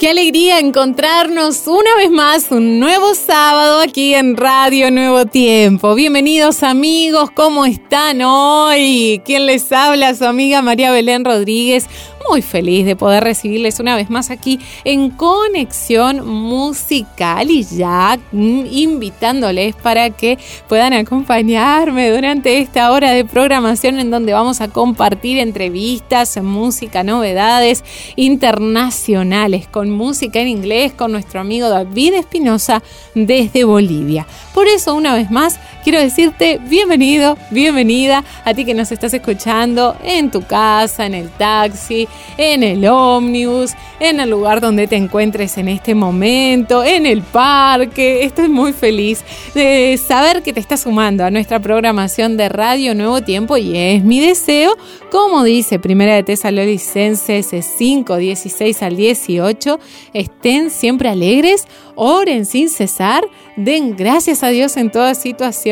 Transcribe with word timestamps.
Qué 0.00 0.08
alegría 0.08 0.58
encontrarnos 0.60 1.66
una 1.66 1.94
vez 1.98 2.10
más 2.10 2.50
un 2.50 2.80
nuevo 2.80 3.14
sábado 3.14 3.82
aquí 3.82 4.14
en 4.14 4.34
Radio 4.34 4.90
Nuevo 4.90 5.26
Tiempo. 5.26 5.94
Bienvenidos 5.94 6.62
amigos, 6.62 7.30
¿cómo 7.32 7.66
están 7.66 8.22
hoy? 8.22 9.20
¿Quién 9.26 9.44
les 9.44 9.70
habla? 9.70 10.14
Su 10.14 10.24
amiga 10.24 10.62
María 10.62 10.90
Belén 10.90 11.22
Rodríguez 11.22 11.86
muy 12.28 12.42
feliz 12.42 12.86
de 12.86 12.96
poder 12.96 13.24
recibirles 13.24 13.80
una 13.80 13.96
vez 13.96 14.10
más 14.10 14.30
aquí 14.30 14.60
en 14.84 15.10
Conexión 15.10 16.26
Musical 16.26 17.50
y 17.50 17.64
ya 17.64 18.18
mm, 18.32 18.66
invitándoles 18.70 19.74
para 19.76 20.10
que 20.10 20.38
puedan 20.68 20.92
acompañarme 20.92 22.10
durante 22.10 22.58
esta 22.58 22.90
hora 22.92 23.12
de 23.12 23.24
programación 23.24 23.98
en 23.98 24.10
donde 24.10 24.32
vamos 24.32 24.60
a 24.60 24.68
compartir 24.68 25.38
entrevistas, 25.38 26.40
música, 26.42 27.02
novedades 27.02 27.84
internacionales 28.16 29.66
con 29.68 29.90
música 29.90 30.40
en 30.40 30.48
inglés 30.48 30.92
con 30.92 31.12
nuestro 31.12 31.40
amigo 31.40 31.68
David 31.68 32.14
Espinosa 32.14 32.82
desde 33.14 33.64
Bolivia. 33.64 34.26
Por 34.54 34.66
eso, 34.66 34.94
una 34.94 35.14
vez 35.14 35.30
más, 35.30 35.58
quiero 35.82 36.00
decirte 36.00 36.60
bienvenido, 36.68 37.38
bienvenida 37.50 38.24
a 38.44 38.54
ti 38.54 38.64
que 38.64 38.74
nos 38.74 38.92
estás 38.92 39.14
escuchando 39.14 39.96
en 40.04 40.30
tu 40.30 40.42
casa, 40.42 41.06
en 41.06 41.14
el 41.14 41.30
taxi, 41.30 42.08
en 42.36 42.62
el 42.62 42.86
ómnibus, 42.86 43.72
en 43.98 44.20
el 44.20 44.30
lugar 44.30 44.60
donde 44.60 44.86
te 44.86 44.96
encuentres 44.96 45.58
en 45.58 45.68
este 45.68 45.94
momento, 45.94 46.84
en 46.84 47.06
el 47.06 47.22
parque. 47.22 48.24
Estoy 48.24 48.48
muy 48.48 48.72
feliz 48.72 49.24
de 49.54 49.98
saber 49.98 50.42
que 50.42 50.52
te 50.52 50.60
estás 50.60 50.80
sumando 50.82 51.24
a 51.24 51.30
nuestra 51.30 51.60
programación 51.60 52.36
de 52.36 52.48
Radio 52.48 52.94
Nuevo 52.94 53.22
Tiempo 53.22 53.56
y 53.56 53.76
es 53.76 54.04
mi 54.04 54.20
deseo, 54.20 54.76
como 55.10 55.44
dice 55.44 55.78
Primera 55.78 56.14
de 56.14 56.22
Tesalonicenses 56.22 57.48
5, 57.76 58.16
16 58.16 58.82
al 58.82 58.96
18, 58.96 59.78
estén 60.12 60.70
siempre 60.70 61.08
alegres, 61.08 61.66
oren 61.94 62.46
sin 62.46 62.68
cesar, 62.68 63.24
den 63.56 63.96
gracias 63.96 64.42
a 64.42 64.48
Dios 64.48 64.76
en 64.76 64.90
toda 64.90 65.14
situación, 65.14 65.69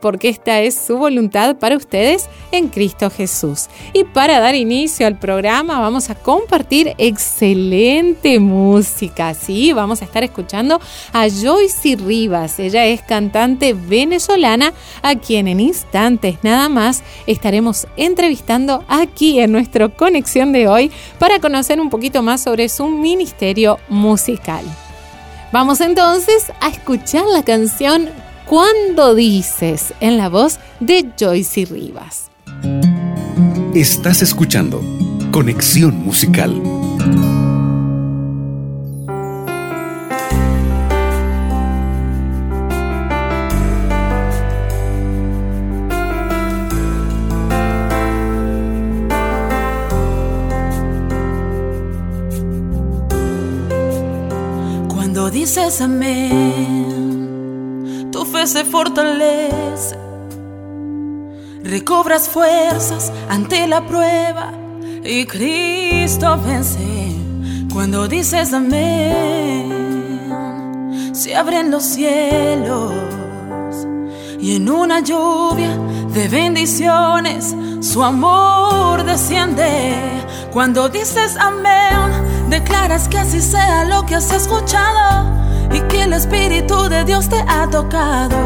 porque 0.00 0.28
esta 0.28 0.60
es 0.60 0.74
su 0.74 0.96
voluntad 0.98 1.56
para 1.56 1.76
ustedes 1.76 2.28
en 2.52 2.68
Cristo 2.68 3.10
Jesús. 3.10 3.68
Y 3.92 4.04
para 4.04 4.40
dar 4.40 4.54
inicio 4.54 5.06
al 5.06 5.18
programa 5.18 5.80
vamos 5.80 6.10
a 6.10 6.14
compartir 6.14 6.94
excelente 6.98 8.38
música, 8.38 9.34
sí, 9.34 9.72
vamos 9.72 10.02
a 10.02 10.04
estar 10.04 10.24
escuchando 10.24 10.80
a 11.12 11.28
Joyce 11.28 11.96
Rivas, 11.96 12.58
ella 12.58 12.86
es 12.86 13.02
cantante 13.02 13.74
venezolana 13.74 14.72
a 15.02 15.14
quien 15.16 15.48
en 15.48 15.60
instantes 15.60 16.38
nada 16.42 16.68
más 16.68 17.02
estaremos 17.26 17.86
entrevistando 17.96 18.84
aquí 18.88 19.40
en 19.40 19.52
nuestra 19.52 19.88
conexión 19.88 20.52
de 20.52 20.68
hoy 20.68 20.90
para 21.18 21.40
conocer 21.40 21.80
un 21.80 21.90
poquito 21.90 22.22
más 22.22 22.42
sobre 22.42 22.68
su 22.68 22.86
ministerio 22.88 23.78
musical. 23.88 24.64
Vamos 25.52 25.80
entonces 25.80 26.52
a 26.60 26.68
escuchar 26.68 27.24
la 27.26 27.42
canción 27.42 28.08
Cuando 28.50 29.14
dices 29.14 29.94
en 30.00 30.16
la 30.16 30.28
voz 30.28 30.58
de 30.80 31.08
Joyce 31.16 31.66
Rivas. 31.66 32.32
Estás 33.76 34.22
escuchando 34.22 34.82
Conexión 35.30 35.94
Musical. 36.04 36.60
dices 55.30 55.80
amén, 55.80 56.79
se 58.46 58.64
fortalece, 58.64 59.96
recobras 61.62 62.28
fuerzas 62.28 63.12
ante 63.28 63.66
la 63.66 63.86
prueba 63.86 64.52
y 65.04 65.26
Cristo 65.26 66.38
vence. 66.44 67.16
Cuando 67.72 68.08
dices 68.08 68.52
amén, 68.52 69.70
se 71.12 71.36
abren 71.36 71.70
los 71.70 71.84
cielos 71.84 72.92
y 74.40 74.56
en 74.56 74.68
una 74.68 75.00
lluvia 75.00 75.76
de 76.12 76.28
bendiciones 76.28 77.54
su 77.80 78.02
amor 78.02 79.04
desciende. 79.04 79.94
Cuando 80.52 80.88
dices 80.88 81.36
amén, 81.36 82.30
Declaras 82.50 83.06
que 83.06 83.16
así 83.16 83.40
sea 83.40 83.84
lo 83.84 84.04
que 84.06 84.16
has 84.16 84.32
escuchado 84.32 85.39
y 85.72 85.80
que 85.88 86.02
el 86.02 86.12
Espíritu 86.12 86.88
de 86.88 87.04
Dios 87.04 87.28
te 87.28 87.42
ha 87.48 87.68
tocado. 87.70 88.36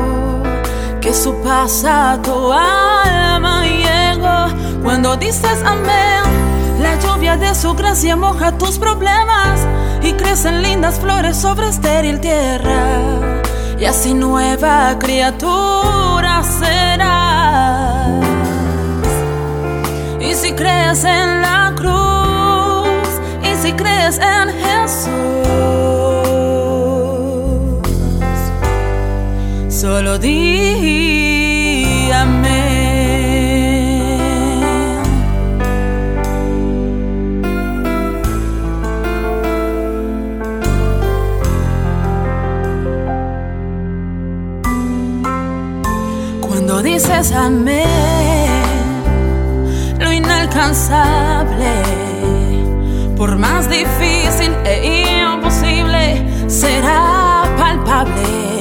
Que 1.01 1.13
su 1.13 1.35
paz 1.43 1.85
a 1.85 2.19
tu 2.23 2.53
alma 2.53 3.65
llegó 3.65 4.83
cuando 4.83 5.17
dices 5.17 5.63
amén. 5.65 6.23
La 6.81 6.99
lluvia 7.01 7.37
de 7.37 7.55
su 7.55 7.75
gracia 7.75 8.17
moja 8.17 8.53
tus 8.53 8.79
problemas 8.79 9.67
y 10.03 10.13
crecen 10.13 10.63
lindas 10.63 10.99
flores 10.99 11.37
sobre 11.37 11.69
estéril 11.69 12.21
tierra. 12.21 13.43
Y 13.79 13.85
así 13.85 14.15
nueva 14.15 14.97
criatura 14.99 16.43
serás. 16.43 18.09
Y 20.21 20.35
si 20.35 20.53
crees 20.53 21.05
en 21.05 21.43
la 21.43 21.73
cruz 21.77 22.15
si 23.65 23.73
crees 23.73 24.19
en 24.19 24.51
Jesús. 24.51 25.74
Solo 29.85 30.17
di 30.17 32.09
amén. 32.11 32.55
Cuando 46.41 46.81
dices 46.83 47.31
amén, 47.33 47.85
lo 49.99 50.11
inalcanzable 50.11 51.75
por 53.19 53.37
más 53.37 53.69
difícil 53.69 54.51
e 54.65 55.21
imposible, 55.21 56.25
será 56.49 57.45
palpable 57.59 58.54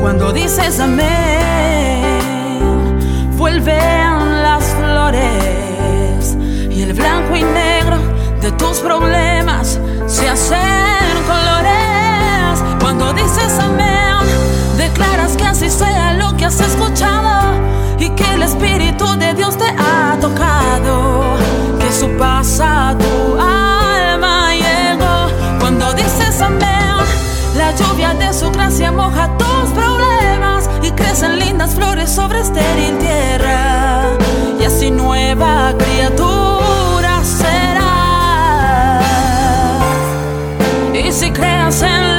cuando 0.00 0.32
dices 0.32 0.80
amén. 0.80 1.08
Vuelven 3.36 4.42
las 4.42 4.64
flores 4.64 6.36
y 6.70 6.82
el 6.82 6.92
blanco 6.94 7.36
y 7.36 7.42
negro 7.42 7.98
de 8.40 8.50
tus 8.52 8.78
problemas 8.78 9.78
se 10.06 10.28
hacen 10.28 10.58
colores. 11.26 12.64
Cuando 12.80 13.12
dices 13.12 13.58
amén, 13.58 14.26
declaras 14.76 15.36
que 15.36 15.44
así 15.44 15.70
sea 15.70 16.14
lo 16.14 16.36
que 16.36 16.46
has 16.46 16.60
escuchado 16.60 17.52
y 17.98 18.08
que 18.10 18.34
el 18.34 18.42
Espíritu 18.42 19.06
de 19.18 19.34
Dios 19.34 19.56
te 19.58 19.68
ha 19.68 20.16
tocado, 20.20 21.36
que 21.78 21.92
su 21.92 22.08
paz 22.16 22.60
a 22.60 22.96
tu 22.98 23.30
La 27.70 27.76
lluvia 27.76 28.14
de 28.14 28.32
su 28.32 28.50
gracia 28.50 28.90
moja 28.90 29.29
crecen 31.20 31.38
lindas 31.38 31.74
flores 31.74 32.10
sobre 32.10 32.40
estéril 32.40 32.98
tierra. 32.98 34.16
Y 34.58 34.64
así 34.64 34.90
nueva 34.90 35.74
criatura 35.76 37.22
será. 37.22 39.00
Y 40.94 41.12
si 41.12 41.30
creas 41.30 41.82
en 41.82 42.09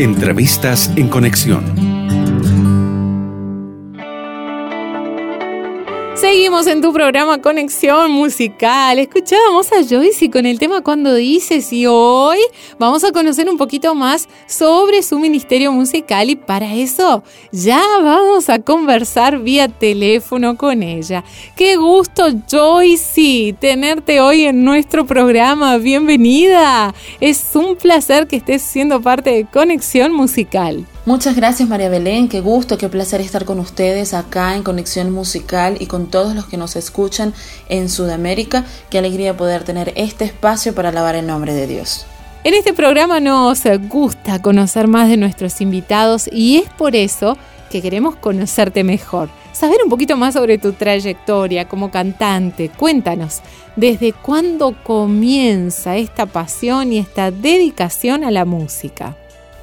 Entrevistas 0.00 0.90
en 0.96 1.08
conexión. 1.08 1.89
Seguimos 6.40 6.66
en 6.68 6.80
tu 6.80 6.90
programa 6.94 7.42
Conexión 7.42 8.12
Musical. 8.12 8.98
Escuchábamos 8.98 9.70
a 9.72 9.84
Joyce 9.86 10.30
con 10.30 10.46
el 10.46 10.58
tema 10.58 10.80
Cuando 10.80 11.12
dices 11.14 11.70
y 11.70 11.84
hoy 11.84 12.38
vamos 12.78 13.04
a 13.04 13.12
conocer 13.12 13.46
un 13.50 13.58
poquito 13.58 13.94
más 13.94 14.26
sobre 14.46 15.02
su 15.02 15.18
ministerio 15.18 15.70
musical 15.70 16.30
y 16.30 16.36
para 16.36 16.74
eso 16.74 17.22
ya 17.52 17.82
vamos 18.02 18.48
a 18.48 18.58
conversar 18.58 19.40
vía 19.40 19.68
teléfono 19.68 20.56
con 20.56 20.82
ella. 20.82 21.24
Qué 21.56 21.76
gusto 21.76 22.28
Joyce 22.50 23.54
tenerte 23.60 24.22
hoy 24.22 24.44
en 24.44 24.64
nuestro 24.64 25.04
programa. 25.04 25.76
Bienvenida. 25.76 26.94
Es 27.20 27.50
un 27.52 27.76
placer 27.76 28.26
que 28.26 28.36
estés 28.36 28.62
siendo 28.62 29.02
parte 29.02 29.28
de 29.28 29.44
Conexión 29.44 30.10
Musical. 30.12 30.86
Muchas 31.06 31.34
gracias 31.34 31.66
María 31.66 31.88
Belén, 31.88 32.28
qué 32.28 32.42
gusto, 32.42 32.76
qué 32.76 32.90
placer 32.90 33.22
estar 33.22 33.46
con 33.46 33.58
ustedes 33.58 34.12
acá 34.12 34.54
en 34.54 34.62
Conexión 34.62 35.10
Musical 35.10 35.78
y 35.80 35.86
con 35.86 36.10
todos 36.10 36.34
los 36.34 36.44
que 36.44 36.58
nos 36.58 36.76
escuchan 36.76 37.32
en 37.70 37.88
Sudamérica. 37.88 38.66
Qué 38.90 38.98
alegría 38.98 39.34
poder 39.34 39.64
tener 39.64 39.94
este 39.96 40.26
espacio 40.26 40.74
para 40.74 40.90
alabar 40.90 41.14
el 41.14 41.26
nombre 41.26 41.54
de 41.54 41.66
Dios. 41.66 42.04
En 42.44 42.52
este 42.52 42.74
programa 42.74 43.18
nos 43.18 43.62
gusta 43.88 44.42
conocer 44.42 44.88
más 44.88 45.08
de 45.08 45.16
nuestros 45.16 45.62
invitados 45.62 46.28
y 46.30 46.58
es 46.58 46.68
por 46.68 46.94
eso 46.94 47.38
que 47.70 47.80
queremos 47.80 48.16
conocerte 48.16 48.84
mejor, 48.84 49.30
saber 49.52 49.78
un 49.82 49.88
poquito 49.88 50.18
más 50.18 50.34
sobre 50.34 50.58
tu 50.58 50.74
trayectoria 50.74 51.66
como 51.66 51.90
cantante. 51.90 52.68
Cuéntanos, 52.68 53.40
¿desde 53.74 54.12
cuándo 54.12 54.76
comienza 54.84 55.96
esta 55.96 56.26
pasión 56.26 56.92
y 56.92 56.98
esta 56.98 57.30
dedicación 57.30 58.22
a 58.22 58.30
la 58.30 58.44
música? 58.44 59.16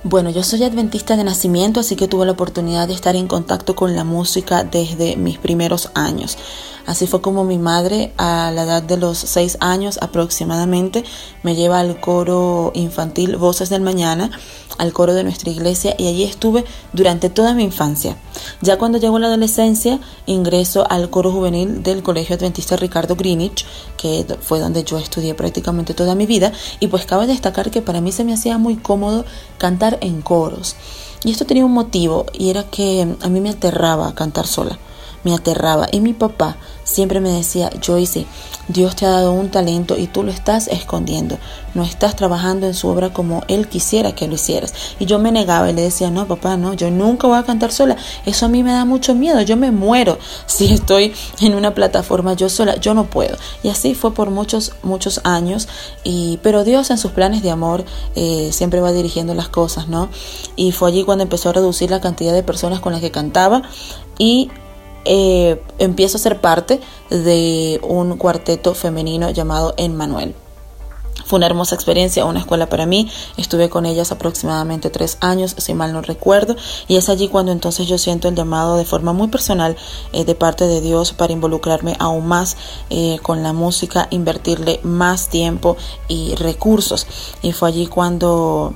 Bueno, 0.09 0.29
yo 0.29 0.41
soy 0.41 0.63
adventista 0.63 1.17
de 1.17 1.25
nacimiento, 1.25 1.81
así 1.81 1.97
que 1.97 2.07
tuve 2.07 2.25
la 2.25 2.31
oportunidad 2.31 2.87
de 2.87 2.93
estar 2.93 3.17
en 3.17 3.27
contacto 3.27 3.75
con 3.75 3.93
la 3.93 4.05
música 4.05 4.63
desde 4.63 5.17
mis 5.17 5.37
primeros 5.37 5.91
años. 5.95 6.37
Así 6.85 7.07
fue 7.07 7.19
como 7.19 7.43
mi 7.43 7.57
madre, 7.57 8.13
a 8.15 8.49
la 8.55 8.63
edad 8.63 8.81
de 8.81 8.95
los 8.95 9.17
seis 9.17 9.57
años 9.59 9.99
aproximadamente, 10.01 11.03
me 11.43 11.55
lleva 11.55 11.81
al 11.81 11.99
coro 11.99 12.71
infantil 12.73 13.35
Voces 13.35 13.67
del 13.67 13.81
Mañana, 13.81 14.31
al 14.77 14.93
coro 14.93 15.13
de 15.13 15.23
nuestra 15.23 15.49
iglesia, 15.49 15.95
y 15.97 16.07
allí 16.07 16.23
estuve 16.23 16.65
durante 16.93 17.29
toda 17.29 17.53
mi 17.53 17.63
infancia. 17.63 18.17
Ya 18.61 18.77
cuando 18.77 18.97
llegó 18.97 19.19
la 19.19 19.27
adolescencia, 19.27 19.99
ingreso 20.25 20.85
al 20.89 21.09
coro 21.09 21.31
juvenil 21.31 21.83
del 21.83 22.03
Colegio 22.03 22.35
Adventista 22.35 22.75
Ricardo 22.75 23.15
Greenwich, 23.15 23.65
que 23.97 24.25
fue 24.41 24.59
donde 24.59 24.83
yo 24.83 24.97
estudié 24.97 25.33
prácticamente 25.33 25.93
toda 25.93 26.15
mi 26.15 26.25
vida, 26.25 26.51
y 26.79 26.87
pues 26.87 27.05
cabe 27.05 27.27
destacar 27.27 27.71
que 27.71 27.81
para 27.81 28.01
mí 28.01 28.11
se 28.11 28.23
me 28.23 28.33
hacía 28.33 28.57
muy 28.57 28.75
cómodo 28.75 29.25
cantar 29.57 29.97
en 30.01 30.21
coros. 30.21 30.75
Y 31.23 31.31
esto 31.31 31.45
tenía 31.45 31.65
un 31.65 31.73
motivo, 31.73 32.25
y 32.33 32.49
era 32.49 32.63
que 32.63 33.07
a 33.21 33.29
mí 33.29 33.39
me 33.41 33.49
aterraba 33.49 34.13
cantar 34.13 34.47
sola 34.47 34.77
me 35.27 35.35
aterraba. 35.35 35.87
Y 35.91 35.99
mi 35.99 36.13
papá 36.13 36.57
siempre 36.97 37.19
me 37.19 37.29
decía, 37.29 37.69
Joyce, 37.85 38.25
Dios 38.69 38.95
te 38.95 39.05
ha 39.05 39.11
dado 39.11 39.31
un 39.31 39.51
talento 39.51 39.99
y 39.99 40.07
tú 40.07 40.23
lo 40.23 40.31
estás 40.31 40.67
escondiendo. 40.67 41.37
No 41.75 41.83
estás 41.83 42.15
trabajando 42.15 42.65
en 42.65 42.73
su 42.73 42.87
obra 42.87 43.13
como 43.13 43.43
Él 43.47 43.67
quisiera 43.67 44.15
que 44.15 44.27
lo 44.27 44.33
hicieras. 44.33 44.73
Y 44.97 45.05
yo 45.05 45.19
me 45.19 45.31
negaba 45.31 45.69
y 45.69 45.73
le 45.73 45.83
decía, 45.83 46.09
no, 46.09 46.27
papá, 46.27 46.57
no, 46.57 46.73
yo 46.73 46.89
nunca 46.89 47.27
voy 47.27 47.37
a 47.37 47.43
cantar 47.43 47.71
sola. 47.71 47.97
Eso 48.25 48.47
a 48.47 48.49
mí 48.49 48.63
me 48.63 48.71
da 48.71 48.83
mucho 48.83 49.13
miedo. 49.13 49.39
Yo 49.41 49.57
me 49.57 49.69
muero 49.69 50.17
si 50.47 50.73
estoy 50.73 51.13
en 51.39 51.53
una 51.53 51.75
plataforma 51.75 52.33
yo 52.33 52.49
sola. 52.49 52.77
Yo 52.77 52.95
no 52.95 53.03
puedo. 53.05 53.37
Y 53.61 53.69
así 53.69 53.93
fue 53.93 54.15
por 54.15 54.31
muchos, 54.31 54.71
muchos 54.81 55.21
años. 55.23 55.67
Y, 56.03 56.39
pero 56.41 56.63
Dios 56.63 56.89
en 56.89 56.97
sus 56.97 57.11
planes 57.11 57.43
de 57.43 57.51
amor 57.51 57.85
eh, 58.15 58.49
siempre 58.51 58.79
va 58.79 58.91
dirigiendo 58.91 59.35
las 59.35 59.49
cosas, 59.49 59.87
¿no? 59.87 60.09
Y 60.55 60.71
fue 60.71 60.89
allí 60.89 61.03
cuando 61.03 61.23
empezó 61.23 61.49
a 61.49 61.53
reducir 61.53 61.91
la 61.91 62.01
cantidad 62.01 62.33
de 62.33 62.41
personas 62.41 62.79
con 62.79 62.91
las 62.91 63.01
que 63.01 63.11
cantaba. 63.11 63.61
Y 64.17 64.49
eh, 65.07 65.61
empiezo 65.79 66.17
a 66.17 66.19
ser 66.19 66.41
parte 66.41 66.81
de 67.09 67.79
un 67.81 68.17
cuarteto 68.17 68.75
femenino 68.75 69.29
llamado 69.29 69.73
Emmanuel. 69.77 70.35
Fue 71.25 71.37
una 71.37 71.45
hermosa 71.47 71.75
experiencia, 71.75 72.23
una 72.23 72.39
escuela 72.39 72.69
para 72.69 72.85
mí. 72.85 73.09
Estuve 73.35 73.69
con 73.69 73.85
ellas 73.85 74.13
aproximadamente 74.13 74.89
tres 74.89 75.17
años, 75.19 75.55
si 75.57 75.73
mal 75.73 75.91
no 75.91 76.01
recuerdo. 76.01 76.55
Y 76.87 76.95
es 76.95 77.09
allí 77.09 77.27
cuando 77.27 77.51
entonces 77.51 77.85
yo 77.87 77.97
siento 77.97 78.29
el 78.29 78.35
llamado 78.35 78.77
de 78.77 78.85
forma 78.85 79.11
muy 79.11 79.27
personal 79.27 79.75
eh, 80.13 80.23
de 80.23 80.35
parte 80.35 80.67
de 80.67 80.79
Dios 80.79 81.11
para 81.11 81.33
involucrarme 81.33 81.97
aún 81.99 82.27
más 82.27 82.55
eh, 82.89 83.19
con 83.23 83.43
la 83.43 83.51
música, 83.51 84.07
invertirle 84.09 84.79
más 84.83 85.27
tiempo 85.27 85.75
y 86.07 86.35
recursos. 86.35 87.07
Y 87.41 87.51
fue 87.51 87.69
allí 87.69 87.87
cuando 87.87 88.73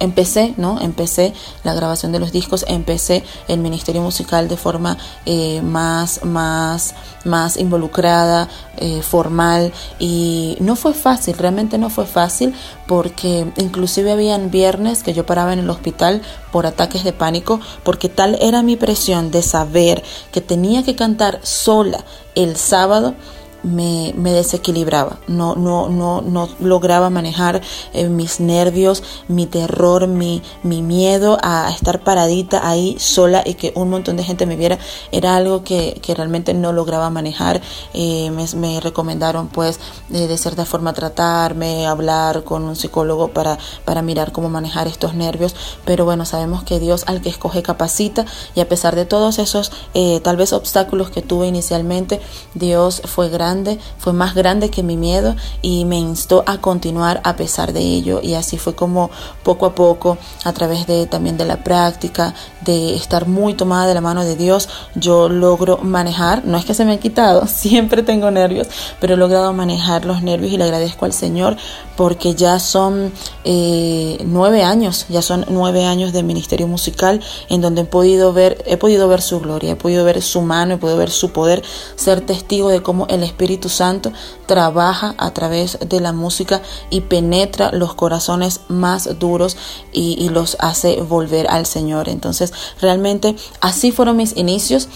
empecé, 0.00 0.54
¿no? 0.56 0.80
Empecé 0.80 1.32
la 1.64 1.74
grabación 1.74 2.12
de 2.12 2.18
los 2.18 2.32
discos, 2.32 2.64
empecé 2.68 3.24
el 3.48 3.60
ministerio 3.60 4.02
musical 4.02 4.48
de 4.48 4.56
forma 4.56 4.98
eh, 5.26 5.62
más, 5.62 6.24
más, 6.24 6.94
más 7.24 7.56
involucrada, 7.56 8.48
eh, 8.78 9.02
formal 9.02 9.72
y 9.98 10.56
no 10.60 10.76
fue 10.76 10.94
fácil, 10.94 11.36
realmente 11.38 11.78
no 11.78 11.90
fue 11.90 12.06
fácil 12.06 12.54
porque 12.86 13.46
inclusive 13.58 14.12
habían 14.12 14.50
viernes 14.50 15.02
que 15.02 15.12
yo 15.12 15.24
paraba 15.24 15.52
en 15.52 15.60
el 15.60 15.70
hospital 15.70 16.22
por 16.50 16.66
ataques 16.66 17.04
de 17.04 17.12
pánico 17.12 17.60
porque 17.84 18.08
tal 18.08 18.36
era 18.40 18.62
mi 18.62 18.76
presión 18.76 19.30
de 19.30 19.42
saber 19.42 20.02
que 20.32 20.40
tenía 20.40 20.82
que 20.82 20.96
cantar 20.96 21.40
sola 21.42 22.04
el 22.34 22.56
sábado 22.56 23.14
me, 23.62 24.12
me, 24.16 24.32
desequilibraba, 24.32 25.18
no, 25.28 25.54
no, 25.54 25.88
no, 25.88 26.20
no 26.22 26.48
lograba 26.60 27.10
manejar 27.10 27.60
eh, 27.92 28.08
mis 28.08 28.40
nervios, 28.40 29.02
mi 29.28 29.46
terror, 29.46 30.06
mi, 30.08 30.42
mi 30.62 30.82
miedo 30.82 31.38
a 31.42 31.70
estar 31.70 32.02
paradita 32.02 32.68
ahí 32.68 32.96
sola 32.98 33.42
y 33.44 33.54
que 33.54 33.72
un 33.76 33.90
montón 33.90 34.16
de 34.16 34.24
gente 34.24 34.46
me 34.46 34.56
viera, 34.56 34.78
era 35.12 35.36
algo 35.36 35.62
que, 35.62 36.00
que 36.02 36.14
realmente 36.14 36.54
no 36.54 36.72
lograba 36.72 37.10
manejar. 37.10 37.60
Eh, 37.94 38.30
me, 38.30 38.46
me, 38.56 38.80
recomendaron 38.80 39.48
pues 39.48 39.78
de 40.08 40.36
cierta 40.38 40.64
forma 40.64 40.92
tratarme, 40.92 41.86
hablar 41.86 42.42
con 42.44 42.64
un 42.64 42.74
psicólogo 42.74 43.28
para, 43.28 43.58
para 43.84 44.02
mirar 44.02 44.32
cómo 44.32 44.48
manejar 44.48 44.88
estos 44.88 45.14
nervios, 45.14 45.54
pero 45.84 46.04
bueno, 46.04 46.24
sabemos 46.24 46.64
que 46.64 46.80
Dios 46.80 47.04
al 47.06 47.20
que 47.20 47.28
escoge 47.28 47.62
capacita 47.62 48.24
y 48.54 48.60
a 48.60 48.68
pesar 48.68 48.96
de 48.96 49.04
todos 49.04 49.38
esos 49.38 49.70
eh, 49.94 50.20
tal 50.20 50.36
vez 50.36 50.52
obstáculos 50.52 51.10
que 51.10 51.22
tuve 51.22 51.46
inicialmente, 51.46 52.20
Dios 52.54 53.02
fue 53.04 53.28
grande 53.28 53.51
fue 53.98 54.12
más 54.12 54.34
grande 54.34 54.70
que 54.70 54.82
mi 54.82 54.96
miedo 54.96 55.36
y 55.60 55.84
me 55.84 55.98
instó 55.98 56.44
a 56.46 56.58
continuar 56.58 57.20
a 57.24 57.36
pesar 57.36 57.72
de 57.72 57.80
ello. 57.80 58.20
Y 58.22 58.34
así 58.34 58.58
fue 58.58 58.74
como 58.74 59.10
poco 59.42 59.66
a 59.66 59.74
poco, 59.74 60.18
a 60.44 60.52
través 60.52 60.86
de 60.86 61.06
también 61.06 61.36
de 61.36 61.44
la 61.44 61.62
práctica, 61.64 62.34
de 62.64 62.94
estar 62.94 63.26
muy 63.26 63.54
tomada 63.54 63.86
de 63.86 63.94
la 63.94 64.00
mano 64.00 64.24
de 64.24 64.36
Dios, 64.36 64.68
yo 64.94 65.28
logro 65.28 65.78
manejar, 65.78 66.44
no 66.44 66.56
es 66.56 66.64
que 66.64 66.74
se 66.74 66.84
me 66.84 66.92
ha 66.92 67.00
quitado, 67.00 67.46
siempre 67.46 68.02
tengo 68.02 68.30
nervios, 68.30 68.68
pero 69.00 69.14
he 69.14 69.16
logrado 69.16 69.52
manejar 69.52 70.04
los 70.04 70.22
nervios 70.22 70.52
y 70.52 70.56
le 70.56 70.64
agradezco 70.64 71.04
al 71.04 71.12
Señor 71.12 71.56
porque 71.96 72.34
ya 72.34 72.58
son 72.58 73.12
eh, 73.44 74.18
nueve 74.24 74.62
años, 74.62 75.06
ya 75.08 75.22
son 75.22 75.44
nueve 75.48 75.84
años 75.84 76.12
de 76.12 76.22
ministerio 76.22 76.66
musical 76.66 77.20
en 77.48 77.60
donde 77.60 77.82
he 77.82 77.84
podido 77.84 78.32
ver, 78.32 78.62
he 78.66 78.76
podido 78.76 79.08
ver 79.08 79.20
su 79.20 79.40
gloria, 79.40 79.72
he 79.72 79.76
podido 79.76 80.04
ver 80.04 80.22
su 80.22 80.40
mano, 80.42 80.74
he 80.74 80.78
podido 80.78 80.98
ver 80.98 81.10
su 81.10 81.32
poder, 81.32 81.62
ser 81.96 82.20
testigo 82.20 82.68
de 82.68 82.82
cómo 82.82 83.06
el 83.08 83.22
Espíritu 83.22 83.41
Espíritu 83.42 83.68
Santo 83.68 84.12
trabaja 84.46 85.16
a 85.18 85.32
través 85.32 85.76
de 85.80 85.98
la 85.98 86.12
música 86.12 86.62
y 86.90 87.00
penetra 87.00 87.72
los 87.72 87.92
corazones 87.94 88.60
más 88.68 89.18
duros 89.18 89.56
y, 89.92 90.28
los 90.28 90.56
hace 90.60 91.02
volver 91.02 91.48
al 91.50 91.66
Señor. 91.66 92.08
Entonces, 92.08 92.52
realmente 92.80 93.34
así 93.60 93.90
fueron 93.90 94.16
mis 94.16 94.36
inicios. 94.36 94.88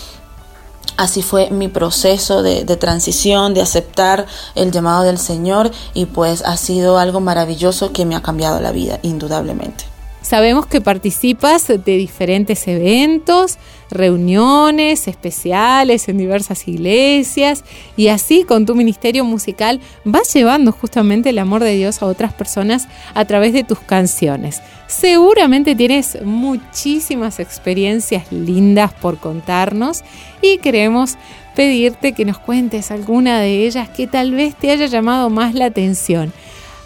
Así 0.97 1.23
fue 1.23 1.51
mi 1.51 1.67
proceso 1.67 2.45
de, 2.45 2.65
transición, 2.77 3.53
de 3.53 3.63
aceptar 3.63 4.27
el 4.55 4.71
llamado 4.71 5.03
del 5.03 5.19
Señor 5.19 5.73
y 5.93 6.07
pues 6.07 6.43
ha 6.43 6.57
sido 6.57 6.99
algo 6.99 7.19
maravilloso 7.19 7.93
que 7.93 8.05
me 8.05 8.15
ha 8.15 8.23
cambiado 8.23 8.61
la 8.61 8.71
vida, 8.71 9.01
indudablemente. 9.03 9.96
Sabemos 10.27 10.67
que 10.67 10.81
participas 10.81 11.69
de 11.69 11.97
diferentes 11.97 12.67
eventos, 12.67 13.59
reuniones 13.93 15.07
especiales 15.07 16.09
en 16.09 16.19
diversas 16.19 16.67
iglesias 16.67 17.63
y 17.97 18.09
así 18.09 18.43
con 18.43 18.67
tu 18.67 18.75
ministerio 18.75 19.25
musical 19.25 19.81
vas 20.03 20.35
llevando 20.35 20.73
justamente 20.73 21.31
el 21.31 21.39
amor 21.39 21.63
de 21.63 21.77
Dios 21.77 22.03
a 22.03 22.07
otras 22.07 22.33
personas 22.33 22.89
a 23.15 23.25
través 23.25 23.53
de 23.53 23.63
tus 23.63 23.79
canciones. 23.79 24.63
Seguramente 24.89 25.77
tienes 25.77 26.21
muchísimas 26.25 27.39
experiencias 27.39 28.33
lindas 28.33 28.93
por 28.95 29.19
contarnos 29.19 30.03
y 30.43 30.59
queremos 30.59 31.19
pedirte 31.55 32.15
que 32.15 32.25
nos 32.25 32.39
cuentes 32.41 32.91
alguna 32.91 33.39
de 33.39 33.65
ellas 33.65 33.89
que 33.91 34.09
tal 34.09 34.33
vez 34.33 34.57
te 34.57 34.73
haya 34.73 34.87
llamado 34.87 35.31
más 35.31 35.55
la 35.55 35.67
atención. 35.67 36.33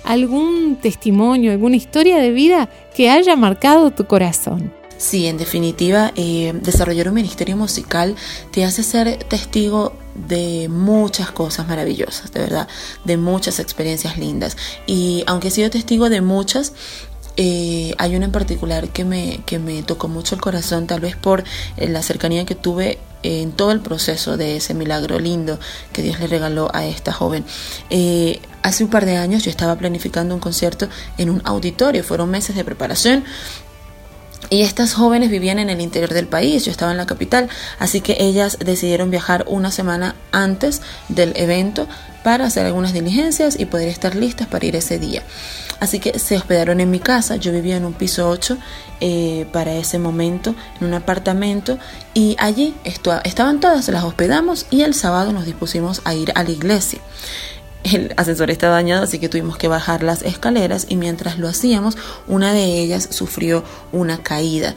Algún 0.05 0.77
testimonio, 0.81 1.53
alguna 1.53 1.77
historia 1.77 2.19
de 2.19 2.31
vida 2.31 2.69
que 2.95 3.11
haya 3.11 3.37
marcado 3.37 3.91
tu 3.91 4.07
corazón. 4.07 4.73
Sí, 5.01 5.27
en 5.27 5.39
definitiva, 5.39 6.13
eh, 6.15 6.53
desarrollar 6.63 7.09
un 7.09 7.15
ministerio 7.15 7.57
musical 7.57 8.17
te 8.51 8.67
hace 8.67 8.83
ser 8.83 9.25
testigo 9.25 9.95
de 10.29 10.69
muchas 10.69 11.31
cosas 11.31 11.67
maravillosas, 11.67 12.31
de 12.33 12.41
verdad, 12.41 12.69
de 13.07 13.17
muchas 13.17 13.61
experiencias 13.61 14.19
lindas. 14.19 14.59
Y 14.87 15.25
aunque 15.27 15.49
he 15.49 15.51
sido 15.51 15.71
testigo 15.71 16.11
de 16.11 16.21
muchas, 16.21 16.75
eh, 17.39 17.95
hay 17.97 18.15
una 18.15 18.27
en 18.27 18.33
particular 18.33 18.91
que 18.91 19.07
me, 19.07 19.41
que 19.47 19.59
me 19.59 19.83
tocó 19.83 20.09
mucho 20.09 20.35
el 20.35 20.43
corazón, 20.43 20.87
tal 20.87 21.01
vez 21.01 21.17
por 21.17 21.45
eh, 21.79 21.89
la 21.89 22.03
cercanía 22.03 22.45
que 22.45 22.55
tuve 22.55 22.99
en 23.23 23.53
todo 23.53 23.73
el 23.73 23.81
proceso 23.81 24.37
de 24.37 24.57
ese 24.57 24.75
milagro 24.75 25.19
lindo 25.19 25.59
que 25.93 26.03
Dios 26.03 26.21
le 26.21 26.27
regaló 26.27 26.71
a 26.75 26.85
esta 26.87 27.13
joven. 27.13 27.45
Eh, 27.91 28.41
hace 28.63 28.85
un 28.85 28.91
par 28.91 29.07
de 29.07 29.17
años 29.17 29.45
yo 29.45 29.51
estaba 29.51 29.77
planificando 29.77 30.35
un 30.35 30.41
concierto 30.41 30.89
en 31.19 31.31
un 31.31 31.43
auditorio, 31.45 32.05
fueron 32.05 32.31
meses 32.31 32.57
de 32.57 32.65
preparación. 32.65 33.25
Y 34.49 34.63
estas 34.63 34.95
jóvenes 34.95 35.31
vivían 35.31 35.59
en 35.59 35.71
el 35.71 35.81
interior 35.81 36.13
del 36.13 36.27
país, 36.27 36.65
yo 36.65 36.73
estaba 36.73 36.91
en 36.91 36.97
la 36.97 37.07
capital, 37.07 37.49
así 37.79 38.01
que 38.01 38.17
ellas 38.19 38.59
decidieron 38.59 39.11
viajar 39.11 39.45
una 39.47 39.71
semana 39.71 40.17
antes 40.33 40.83
del 41.09 41.33
evento 41.37 41.87
para 42.23 42.47
hacer 42.47 42.67
algunas 42.67 42.93
diligencias 42.93 43.59
y 43.59 43.65
poder 43.67 43.89
estar 43.89 44.15
listas 44.15 44.47
para 44.49 44.67
ir 44.67 44.77
ese 44.77 44.99
día. 44.99 45.23
Así 45.81 45.99
que 45.99 46.19
se 46.19 46.37
hospedaron 46.37 46.81
en 46.81 46.91
mi 46.91 47.01
casa, 47.01 47.37
yo 47.37 47.53
vivía 47.53 47.77
en 47.77 47.87
un 47.87 47.95
piso 47.95 48.29
8 48.29 48.59
eh, 49.01 49.47
para 49.51 49.75
ese 49.75 49.99
momento, 49.99 50.55
en 50.79 50.89
un 50.89 50.95
apartamento, 50.95 51.79
y 52.13 52.37
allí 52.39 52.75
estaban 52.85 53.61
todas, 53.61 53.89
las 53.89 54.05
hospedamos 54.05 54.67
y 54.71 54.83
el 54.83 54.95
sábado 54.95 55.33
nos 55.33 55.47
dispusimos 55.47 56.03
a 56.05 56.15
ir 56.15 56.33
a 56.35 56.45
la 56.45 56.51
iglesia. 56.51 57.01
El 57.83 58.13
ascensor 58.19 58.51
estaba 58.51 58.75
dañado, 58.75 59.05
así 59.05 59.19
que 59.19 59.31
tuvimos 59.31 59.57
que 59.57 59.69
bajar 59.69 60.03
las 60.03 60.23
escaleras 60.23 60.85
y 60.91 60.97
mientras 60.97 61.39
lo 61.39 61.49
hacíamos, 61.49 61.97
una 62.29 62.53
de 62.53 62.79
ellas 62.79 63.09
sufrió 63.11 63.65
una 63.91 64.23
caída 64.23 64.75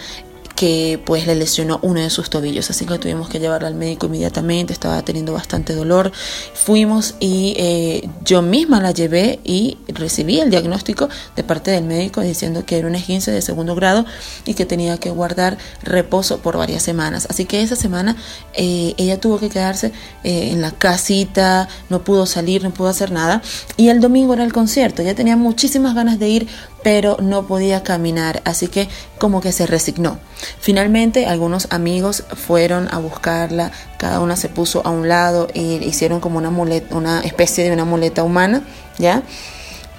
que 0.64 0.98
pues 1.04 1.28
le 1.28 1.36
lesionó 1.36 1.78
uno 1.82 2.00
de 2.00 2.10
sus 2.10 2.30
tobillos, 2.30 2.70
así 2.70 2.86
que 2.86 2.98
tuvimos 2.98 3.28
que 3.28 3.42
llevarla 3.42 3.68
al 3.68 3.76
médico 3.76 4.06
inmediatamente, 4.06 4.72
estaba 4.72 5.02
teniendo 5.02 5.34
bastante 5.34 5.74
dolor. 5.74 6.14
Fuimos 6.54 7.16
y 7.20 7.54
eh, 7.58 8.10
yo 8.24 8.42
misma 8.42 8.80
la 8.80 8.92
llevé 8.92 9.42
y 9.44 9.78
recibí 9.90 10.40
el 10.40 10.50
diagnóstico 10.50 11.10
de 11.36 11.44
parte 11.44 11.72
del 11.72 11.84
médico 11.84 12.22
diciendo 12.22 12.66
que 12.66 12.78
era 12.78 12.88
un 12.88 12.96
esguince 12.96 13.30
de 13.30 13.42
segundo 13.42 13.76
grado 13.76 14.06
y 14.46 14.54
que 14.54 14.66
tenía 14.66 14.98
que 15.00 15.10
guardar 15.10 15.58
reposo 15.82 16.40
por 16.40 16.56
varias 16.56 16.82
semanas. 16.82 17.28
Así 17.30 17.44
que 17.44 17.62
esa 17.62 17.76
semana 17.76 18.16
eh, 18.54 18.94
ella 18.96 19.20
tuvo 19.20 19.40
que 19.40 19.50
quedarse 19.50 19.92
eh, 20.24 20.52
en 20.54 20.62
la 20.62 20.72
casita, 20.72 21.68
no 21.90 22.06
pudo 22.06 22.26
salir, 22.26 22.64
no 22.64 22.72
pudo 22.72 22.88
hacer 22.88 23.12
nada. 23.12 23.42
Y 23.76 23.90
el 23.90 24.00
domingo 24.00 24.34
era 24.34 24.46
el 24.46 24.54
concierto, 24.54 25.04
ya 25.04 25.14
tenía 25.14 25.36
muchísimas 25.36 25.94
ganas 25.94 26.20
de 26.20 26.30
ir, 26.30 26.48
pero 26.84 27.18
no 27.22 27.48
podía 27.48 27.82
caminar, 27.82 28.42
así 28.46 28.68
que 28.68 28.90
como 29.18 29.42
que 29.42 29.52
se 29.52 29.66
resignó. 29.66 30.20
Finalmente 30.60 31.26
algunos 31.26 31.68
amigos 31.72 32.24
fueron 32.36 32.94
a 32.94 33.00
buscarla, 33.00 33.72
cada 33.98 34.20
una 34.20 34.36
se 34.36 34.50
puso 34.50 34.86
a 34.86 34.90
un 34.90 35.08
lado 35.08 35.48
y 35.54 35.76
hicieron 35.84 36.20
como 36.20 36.38
una 36.38 36.52
muleta, 36.52 36.96
una 36.96 37.22
especie 37.22 37.64
de 37.64 37.72
una 37.72 37.86
muleta 37.86 38.24
humana, 38.24 38.64
¿ya? 38.98 39.24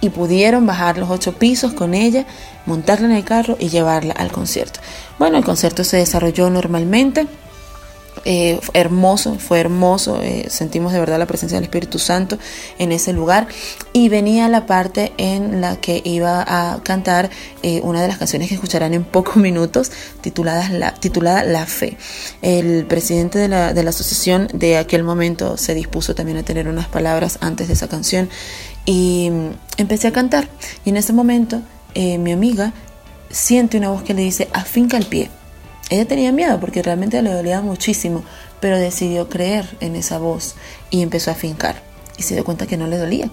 Y 0.01 0.11
pudieron 0.11 0.67
bajar 0.67 0.99
los 0.99 1.09
ocho 1.09 1.33
pisos 1.33 1.73
con 1.73 1.95
ella, 1.95 2.27
montarla 2.67 3.07
en 3.07 3.13
el 3.13 3.25
carro 3.25 3.57
y 3.59 3.71
llevarla 3.71 4.13
al 4.13 4.31
concierto. 4.31 4.81
Bueno, 5.19 5.39
el 5.39 5.45
concierto 5.45 5.83
se 5.83 5.97
desarrolló 5.97 6.51
normalmente 6.51 7.27
eh, 8.25 8.61
hermoso, 8.73 9.39
fue 9.39 9.61
hermoso, 9.61 10.23
eh, 10.23 10.47
sentimos 10.49 10.93
de 10.93 11.01
verdad 11.01 11.19
la 11.19 11.27
presencia 11.27 11.57
del 11.57 11.65
Espíritu 11.65 11.99
Santo 11.99 12.39
en 12.79 12.93
ese 12.93 13.13
lugar. 13.13 13.49
Y 13.93 14.09
venía 14.09 14.49
la 14.49 14.67
parte 14.67 15.13
en 15.19 15.61
la 15.61 15.77
que 15.77 16.01
iba 16.05 16.45
a 16.47 16.83
cantar 16.83 17.31
eh, 17.63 17.81
una 17.83 18.01
de 18.01 18.09
las 18.09 18.19
canciones 18.19 18.49
que 18.49 18.55
escucharán 18.55 18.95
en 18.95 19.05
pocos 19.05 19.37
minutos 19.37 19.91
titulada 20.21 20.69
La, 20.71 20.95
titulada 20.95 21.45
la 21.45 21.67
Fe. 21.67 21.97
El 22.41 22.87
presidente 22.87 23.39
de 23.39 23.49
la, 23.49 23.75
de 23.75 23.83
la 23.83 23.91
asociación 23.91 24.49
de 24.53 24.79
aquel 24.79 25.03
momento 25.03 25.57
se 25.57 25.75
dispuso 25.75 26.15
también 26.15 26.39
a 26.39 26.43
tener 26.43 26.69
unas 26.69 26.89
palabras 26.89 27.39
antes 27.41 27.69
de 27.69 27.75
esa 27.75 27.89
canción 27.89 28.31
y 28.87 29.29
mm, 29.31 29.51
empecé 29.79 30.09
a 30.09 30.13
cantar. 30.13 30.49
Y 30.85 30.91
en 30.91 30.97
ese 30.97 31.13
momento 31.13 31.63
mi 31.97 32.33
amiga 32.33 32.73
siente 33.31 33.79
una 33.79 33.91
voz 33.91 34.03
que 34.03 34.15
le 34.15 34.23
dice 34.23 34.49
afinca 34.53 34.97
el 34.97 35.07
pie 35.07 35.31
ella 35.91 36.07
tenía 36.07 36.33
miedo 36.33 36.59
porque 36.61 36.83
realmente 36.83 37.21
le 37.23 37.33
dolía 37.33 37.61
muchísimo, 37.61 38.25
pero 38.61 38.79
decidió 38.79 39.29
creer 39.29 39.77
en 39.81 39.97
esa 39.97 40.19
voz 40.19 40.55
y 40.91 41.03
empezó 41.03 41.31
a 41.31 41.35
fincar 41.35 41.83
y 42.17 42.23
se 42.23 42.35
dio 42.35 42.45
cuenta 42.45 42.67
que 42.67 42.77
no 42.77 42.87
le 42.87 42.99
dolía. 42.99 43.29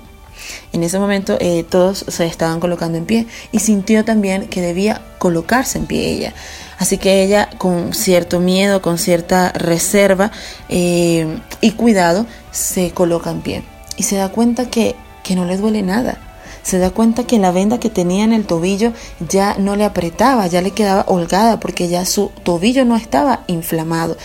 En 0.74 0.84
ese 0.84 1.00
momento 1.00 1.38
eh, 1.39 1.63
todos 1.63 2.05
se 2.08 2.25
estaban 2.25 2.60
colocando 2.60 2.98
en 2.98 3.05
pie 3.05 3.27
y 3.51 3.60
sintió 3.60 4.03
también 4.03 4.48
que 4.48 4.62
debía 4.62 5.01
colocarse 5.20 5.77
en 5.77 5.86
pie 5.86 6.10
ella. 6.10 6.34
Así 6.79 6.98
que 6.98 7.24
ella 7.24 7.50
con 7.58 7.93
cierto 7.93 8.39
miedo, 8.39 8.81
con 8.81 8.98
cierta 8.98 9.51
reserva 9.51 10.31
eh, 10.67 11.39
y 11.62 11.72
cuidado 11.72 12.25
se 12.51 12.91
coloca 12.91 13.29
en 13.29 13.41
pie 13.41 13.63
y 13.98 14.03
se 14.03 14.15
da 14.15 14.29
cuenta 14.29 14.70
que, 14.70 14.96
que 15.24 15.36
no 15.36 15.46
le 15.46 15.58
duele 15.58 15.84
nada 15.84 16.31
se 16.63 16.80
da 16.80 16.91
cuenta 16.91 17.25
que 17.25 17.39
la 17.39 17.51
venda 17.51 17.80
que 17.80 17.89
tenía 17.89 18.24
en 18.24 18.34
el 18.34 18.46
tobillo 18.46 18.94
ya 19.27 19.56
no 19.58 19.75
le 19.75 19.84
apretaba, 19.84 20.48
ya 20.48 20.62
le 20.62 20.72
quedaba 20.72 21.06
holgada 21.08 21.60
porque 21.60 21.88
ya 21.88 22.06
su 22.06 22.32
tobillo 22.44 22.86
no 22.86 22.96
estaba 22.96 23.44
inflamado. 23.48 24.18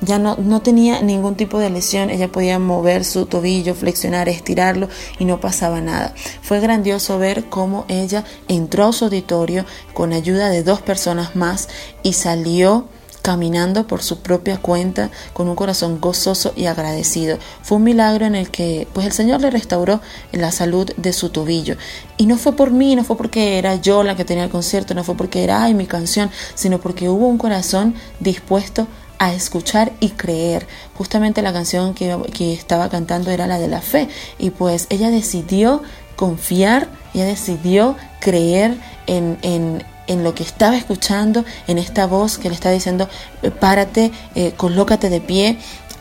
Ya 0.00 0.18
no, 0.18 0.36
no 0.36 0.62
tenía 0.62 1.00
ningún 1.00 1.36
tipo 1.36 1.60
de 1.60 1.70
lesión, 1.70 2.10
ella 2.10 2.26
podía 2.26 2.58
mover 2.58 3.04
su 3.04 3.26
tobillo, 3.26 3.74
flexionar, 3.74 4.28
estirarlo 4.28 4.88
y 5.18 5.24
no 5.24 5.38
pasaba 5.38 5.80
nada. 5.80 6.12
Fue 6.42 6.58
grandioso 6.58 7.18
ver 7.18 7.44
cómo 7.44 7.84
ella 7.88 8.24
entró 8.48 8.86
a 8.86 8.92
su 8.92 9.04
auditorio 9.04 9.64
con 9.94 10.12
ayuda 10.12 10.48
de 10.48 10.64
dos 10.64 10.80
personas 10.80 11.36
más 11.36 11.68
y 12.02 12.14
salió 12.14 12.88
caminando 13.22 13.86
por 13.86 14.02
su 14.02 14.18
propia 14.18 14.58
cuenta 14.58 15.10
con 15.32 15.48
un 15.48 15.54
corazón 15.54 16.00
gozoso 16.00 16.52
y 16.56 16.66
agradecido. 16.66 17.38
Fue 17.62 17.78
un 17.78 17.84
milagro 17.84 18.26
en 18.26 18.34
el 18.34 18.50
que 18.50 18.88
pues 18.92 19.06
el 19.06 19.12
Señor 19.12 19.40
le 19.40 19.50
restauró 19.50 20.00
la 20.32 20.50
salud 20.50 20.92
de 20.96 21.12
su 21.12 21.30
tobillo. 21.30 21.76
Y 22.16 22.26
no 22.26 22.36
fue 22.36 22.54
por 22.54 22.72
mí, 22.72 22.96
no 22.96 23.04
fue 23.04 23.16
porque 23.16 23.58
era 23.58 23.76
yo 23.76 24.02
la 24.02 24.16
que 24.16 24.24
tenía 24.24 24.44
el 24.44 24.50
concierto, 24.50 24.94
no 24.94 25.04
fue 25.04 25.16
porque 25.16 25.44
era 25.44 25.68
mi 25.68 25.86
canción, 25.86 26.30
sino 26.54 26.80
porque 26.80 27.08
hubo 27.08 27.28
un 27.28 27.38
corazón 27.38 27.94
dispuesto 28.20 28.86
a 29.18 29.32
escuchar 29.32 29.92
y 30.00 30.10
creer. 30.10 30.66
Justamente 30.94 31.42
la 31.42 31.52
canción 31.52 31.94
que, 31.94 32.16
que 32.34 32.52
estaba 32.52 32.88
cantando 32.88 33.30
era 33.30 33.46
la 33.46 33.60
de 33.60 33.68
la 33.68 33.80
fe 33.80 34.08
y 34.36 34.50
pues 34.50 34.88
ella 34.90 35.10
decidió 35.10 35.82
confiar, 36.16 36.88
ella 37.14 37.26
decidió 37.26 37.96
creer 38.20 38.76
en, 39.06 39.38
en, 39.42 39.84
en 40.12 40.24
lo 40.24 40.34
que 40.34 40.42
estaba 40.42 40.76
escuchando, 40.76 41.44
en 41.66 41.78
esta 41.78 42.06
voz 42.06 42.38
que 42.38 42.48
le 42.48 42.54
estaba 42.54 42.74
diciendo, 42.74 43.08
eh, 43.42 43.50
párate, 43.50 44.12
eh, 44.34 44.52
colócate 44.56 45.10
de 45.10 45.20
pie, 45.20 45.58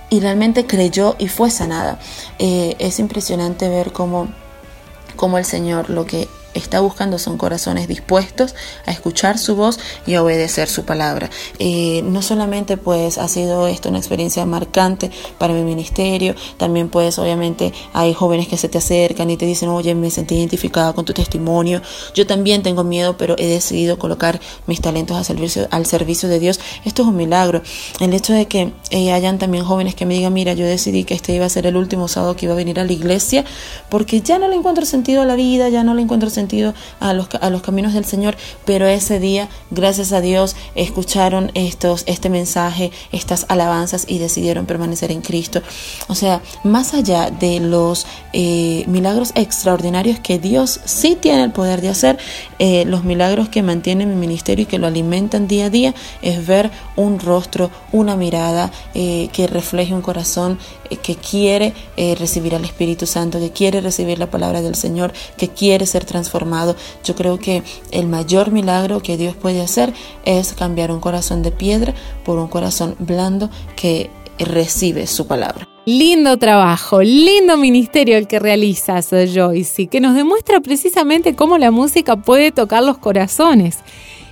y 0.10 0.20
realmente 0.20 0.66
creyó 0.66 1.16
y 1.18 1.30
fue 1.30 1.50
sanada. 1.50 1.98
Eh, 2.38 2.76
es 2.80 3.00
impresionante 3.00 3.70
ver 3.70 3.94
cómo, 3.94 4.28
cómo 5.16 5.38
el 5.38 5.46
Señor 5.46 5.90
lo 5.90 6.06
que 6.06 6.28
está 6.54 6.80
buscando 6.80 7.20
son 7.20 7.38
corazones 7.38 7.88
dispuestos 7.88 8.56
a 8.86 8.92
escuchar 8.92 9.38
su 9.38 9.56
voz 9.56 9.80
y 10.06 10.16
a 10.16 10.24
obedecer 10.24 10.68
su 10.68 10.84
palabra. 10.86 11.30
Eh, 11.60 12.02
no 12.04 12.22
solamente 12.22 12.78
pues 12.78 13.18
ha 13.18 13.28
sido 13.28 13.68
esto 13.68 13.90
una 13.90 14.00
experiencia 14.00 14.46
marcante 14.46 15.12
para 15.38 15.54
mi 15.54 15.64
ministerio, 15.64 16.36
también 16.58 16.90
pues 16.90 17.20
obviamente 17.20 17.74
hay 17.94 18.14
jóvenes 18.14 18.48
que 18.48 18.58
se 18.58 18.70
te 18.70 18.78
acercan 18.78 19.30
y 19.30 19.38
te 19.38 19.46
dicen, 19.46 19.70
oye, 19.70 19.96
me 19.96 20.10
sentí 20.10 20.36
identificada 20.36 20.94
con 20.94 21.06
tu 21.06 21.14
testimonio, 21.14 21.82
yo 22.14 22.28
también 22.28 22.64
tengo 22.64 22.84
miedo, 22.84 23.18
pero 23.18 23.36
he 23.38 23.48
decidido 23.48 23.98
colocar 23.98 24.40
mis 24.68 24.82
talentos 24.82 25.18
al 25.18 25.86
servicio, 25.86 26.30
de 26.30 26.40
Dios. 26.40 26.60
Esto 26.86 27.02
es 27.04 27.08
un 27.08 27.16
milagro. 27.16 27.62
El 28.00 28.14
hecho 28.14 28.34
de 28.34 28.48
que 28.48 28.74
eh, 28.90 29.12
hayan 29.12 29.40
también 29.40 29.64
jóvenes 29.64 29.96
que 29.96 30.06
me 30.06 30.14
digan, 30.14 30.34
mira, 30.34 30.54
yo 30.54 30.66
decidí 30.66 31.04
que 31.04 31.14
este 31.14 31.34
iba 31.34 31.46
a 31.46 31.50
ser 31.50 31.66
el 31.66 31.76
último 31.76 32.08
sábado 32.08 32.36
que 32.36 32.46
iba 32.46 32.54
a 32.54 32.58
venir 32.58 32.80
a 32.80 32.84
la 32.84 32.92
iglesia 32.92 33.46
porque 33.90 34.22
ya 34.22 34.38
no 34.38 34.48
le 34.48 34.56
encuentro 34.56 34.86
sentido 34.86 35.22
a 35.22 35.26
la 35.26 35.36
vida, 35.36 35.70
ya 35.70 35.84
no 35.84 35.94
le 35.94 36.02
encuentro 36.02 36.30
sentido 36.30 36.41
sentido 36.42 36.74
a 37.00 37.14
los, 37.14 37.28
a 37.40 37.50
los 37.50 37.62
caminos 37.62 37.94
del 37.94 38.06
Señor, 38.06 38.36
pero 38.66 38.88
ese 38.88 39.20
día, 39.20 39.48
gracias 39.70 40.12
a 40.12 40.22
Dios, 40.22 40.56
escucharon 40.76 41.52
estos, 41.54 42.04
este 42.08 42.30
mensaje, 42.30 42.92
estas 43.12 43.46
alabanzas 43.48 44.06
y 44.08 44.18
decidieron 44.18 44.66
permanecer 44.66 45.12
en 45.12 45.22
Cristo. 45.22 45.62
O 46.08 46.16
sea, 46.16 46.42
más 46.64 46.94
allá 46.94 47.30
de 47.30 47.60
los 47.60 48.08
eh, 48.34 48.84
milagros 48.88 49.32
extraordinarios 49.36 50.20
que 50.20 50.40
Dios 50.40 50.80
sí 50.86 51.18
tiene 51.20 51.44
el 51.44 51.52
poder 51.52 51.82
de 51.82 51.90
hacer, 51.90 52.18
eh, 52.60 52.86
los 52.86 53.04
milagros 53.04 53.50
que 53.50 53.62
mantienen 53.62 54.10
mi 54.10 54.16
ministerio 54.16 54.64
y 54.64 54.66
que 54.66 54.80
lo 54.80 54.88
alimentan 54.88 55.48
día 55.48 55.66
a 55.66 55.70
día 55.70 55.94
es 56.22 56.46
ver 56.46 56.72
un 56.96 57.20
rostro, 57.20 57.70
una 57.92 58.16
mirada 58.16 58.72
eh, 58.94 59.30
que 59.32 59.48
refleje 59.48 59.94
un 59.94 60.02
corazón 60.02 60.58
que 61.04 61.16
quiere 61.16 61.74
recibir 62.20 62.54
al 62.54 62.66
Espíritu 62.66 63.06
Santo, 63.06 63.40
que 63.40 63.52
quiere 63.52 63.80
recibir 63.80 64.20
la 64.20 64.30
palabra 64.30 64.62
del 64.62 64.76
Señor, 64.76 65.14
que 65.38 65.48
quiere 65.48 65.86
ser 65.86 66.04
transformado. 66.04 66.31
Yo 67.04 67.16
creo 67.16 67.40
que 67.40 67.64
el 67.92 68.08
mayor 68.08 68.52
milagro 68.52 69.02
que 69.02 69.18
Dios 69.18 69.36
puede 69.36 69.62
hacer 69.62 69.94
es 70.26 70.54
cambiar 70.54 70.92
un 70.92 71.00
corazón 71.00 71.42
de 71.44 71.52
piedra 71.52 71.94
por 72.24 72.40
un 72.40 72.48
corazón 72.48 72.96
blando 73.00 73.50
que 73.76 74.10
recibe 74.40 75.08
su 75.08 75.28
palabra. 75.28 75.68
Lindo 75.86 76.38
trabajo, 76.38 77.02
lindo 77.02 77.58
ministerio 77.58 78.18
el 78.18 78.28
que 78.28 78.40
realizas, 78.40 79.10
Joyce, 79.10 79.88
que 79.88 80.00
nos 80.00 80.16
demuestra 80.16 80.62
precisamente 80.62 81.36
cómo 81.36 81.58
la 81.58 81.72
música 81.72 82.16
puede 82.16 82.52
tocar 82.52 82.84
los 82.84 82.98
corazones. 82.98 83.80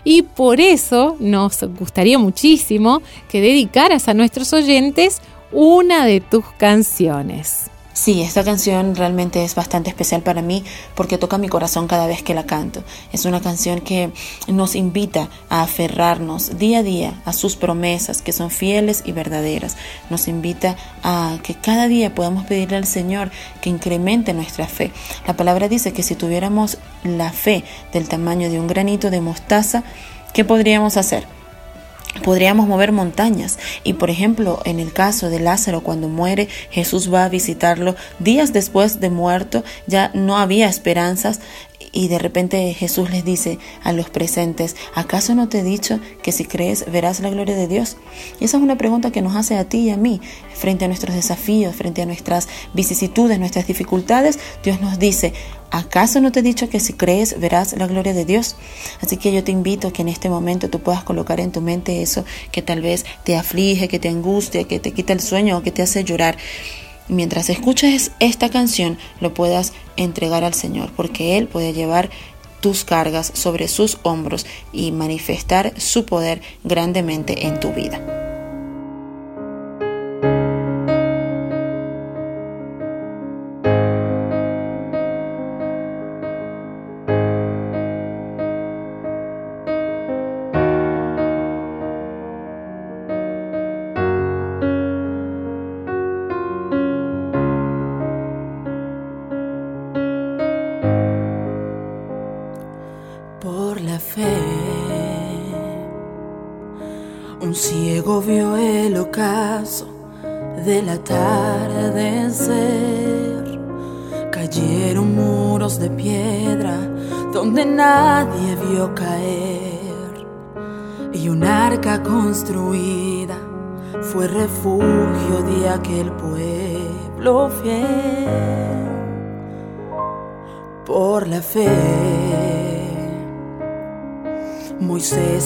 Y 0.03 0.21
por 0.21 0.61
eso 0.61 1.17
nos 1.19 1.61
gustaría 1.77 2.17
muchísimo 2.17 3.01
que 3.29 3.41
dedicaras 3.41 4.07
a 4.07 4.13
nuestros 4.13 4.53
oyentes 4.53 5.21
una 5.51 6.05
de 6.05 6.21
tus 6.21 6.45
canciones. 6.57 7.68
Sí, 8.01 8.21
esta 8.21 8.45
canción 8.45 8.95
realmente 8.95 9.43
es 9.43 9.55
bastante 9.55 9.89
especial 9.89 10.21
para 10.21 10.41
mí 10.41 10.63
porque 10.95 11.17
toca 11.17 11.37
mi 11.37 11.49
corazón 11.49 11.85
cada 11.85 12.07
vez 12.07 12.23
que 12.23 12.33
la 12.33 12.45
canto. 12.45 12.81
Es 13.11 13.25
una 13.25 13.41
canción 13.41 13.81
que 13.81 14.13
nos 14.47 14.75
invita 14.75 15.27
a 15.49 15.63
aferrarnos 15.63 16.57
día 16.57 16.79
a 16.79 16.83
día 16.83 17.21
a 17.25 17.33
sus 17.33 17.57
promesas 17.57 18.21
que 18.21 18.31
son 18.31 18.51
fieles 18.51 19.03
y 19.05 19.11
verdaderas. 19.11 19.75
Nos 20.09 20.29
invita 20.29 20.77
a 21.03 21.39
que 21.43 21.55
cada 21.55 21.89
día 21.89 22.15
podamos 22.15 22.45
pedirle 22.45 22.77
al 22.77 22.87
Señor 22.87 23.31
que 23.59 23.69
incremente 23.69 24.33
nuestra 24.33 24.65
fe. 24.65 24.93
La 25.27 25.35
palabra 25.35 25.67
dice 25.67 25.91
que 25.91 26.01
si 26.01 26.15
tuviéramos 26.15 26.77
la 27.03 27.33
fe 27.33 27.65
del 27.91 28.07
tamaño 28.07 28.49
de 28.49 28.61
un 28.61 28.67
granito 28.67 29.09
de 29.09 29.19
mostaza, 29.19 29.83
¿qué 30.33 30.45
podríamos 30.45 30.95
hacer? 30.95 31.38
Podríamos 32.23 32.67
mover 32.67 32.91
montañas. 32.91 33.59
Y 33.83 33.93
por 33.93 34.09
ejemplo 34.09 34.61
en 34.65 34.79
el 34.79 34.91
caso 34.91 35.29
de 35.29 35.39
Lázaro 35.39 35.81
cuando 35.81 36.09
muere 36.09 36.47
Jesús 36.69 37.13
va 37.13 37.23
a 37.23 37.29
visitarlo. 37.29 37.95
Días 38.19 38.51
después 38.51 38.99
de 38.99 39.09
muerto 39.09 39.63
ya 39.87 40.11
no 40.13 40.37
había 40.37 40.67
esperanzas 40.67 41.39
y 41.91 42.07
de 42.07 42.19
repente 42.19 42.73
Jesús 42.73 43.09
les 43.09 43.25
dice 43.25 43.59
a 43.83 43.93
los 43.93 44.09
presentes, 44.09 44.75
¿acaso 44.95 45.35
no 45.35 45.49
te 45.49 45.59
he 45.59 45.63
dicho 45.63 45.99
que 46.21 46.31
si 46.31 46.45
crees 46.45 46.89
verás 46.91 47.19
la 47.19 47.29
gloria 47.29 47.55
de 47.55 47.67
Dios? 47.67 47.97
Y 48.39 48.45
esa 48.45 48.57
es 48.57 48.63
una 48.63 48.77
pregunta 48.77 49.11
que 49.11 49.21
nos 49.21 49.35
hace 49.35 49.57
a 49.57 49.67
ti 49.67 49.79
y 49.79 49.89
a 49.89 49.97
mí 49.97 50.21
frente 50.53 50.85
a 50.85 50.87
nuestros 50.87 51.15
desafíos, 51.15 51.75
frente 51.75 52.01
a 52.01 52.05
nuestras 52.05 52.47
vicisitudes, 52.73 53.39
nuestras 53.39 53.67
dificultades. 53.67 54.39
Dios 54.63 54.81
nos 54.81 54.99
dice, 54.99 55.33
¿acaso 55.71 56.21
no 56.21 56.31
te 56.31 56.39
he 56.39 56.43
dicho 56.43 56.69
que 56.69 56.79
si 56.79 56.93
crees 56.93 57.39
verás 57.39 57.73
la 57.73 57.87
gloria 57.87 58.13
de 58.13 58.25
Dios? 58.25 58.55
Así 59.01 59.17
que 59.17 59.31
yo 59.31 59.43
te 59.43 59.51
invito 59.51 59.87
a 59.87 59.93
que 59.93 60.01
en 60.01 60.09
este 60.09 60.29
momento 60.29 60.69
tú 60.69 60.79
puedas 60.79 61.03
colocar 61.03 61.39
en 61.39 61.51
tu 61.51 61.61
mente 61.61 62.01
eso 62.01 62.25
que 62.51 62.61
tal 62.61 62.81
vez 62.81 63.05
te 63.23 63.35
aflige, 63.35 63.87
que 63.87 63.99
te 63.99 64.09
angustia, 64.09 64.63
que 64.65 64.79
te 64.79 64.91
quita 64.91 65.13
el 65.13 65.21
sueño 65.21 65.57
o 65.57 65.63
que 65.63 65.71
te 65.71 65.81
hace 65.81 66.03
llorar 66.03 66.37
mientras 67.09 67.49
escuches 67.49 68.11
esta 68.19 68.49
canción 68.49 68.97
lo 69.19 69.33
puedas 69.33 69.73
entregar 69.97 70.43
al 70.43 70.53
Señor, 70.53 70.91
porque 70.95 71.37
Él 71.37 71.47
puede 71.47 71.73
llevar 71.73 72.09
tus 72.61 72.83
cargas 72.83 73.31
sobre 73.35 73.67
sus 73.67 73.97
hombros 74.03 74.45
y 74.71 74.91
manifestar 74.91 75.73
su 75.79 76.05
poder 76.05 76.41
grandemente 76.63 77.47
en 77.47 77.59
tu 77.59 77.71
vida. 77.73 78.28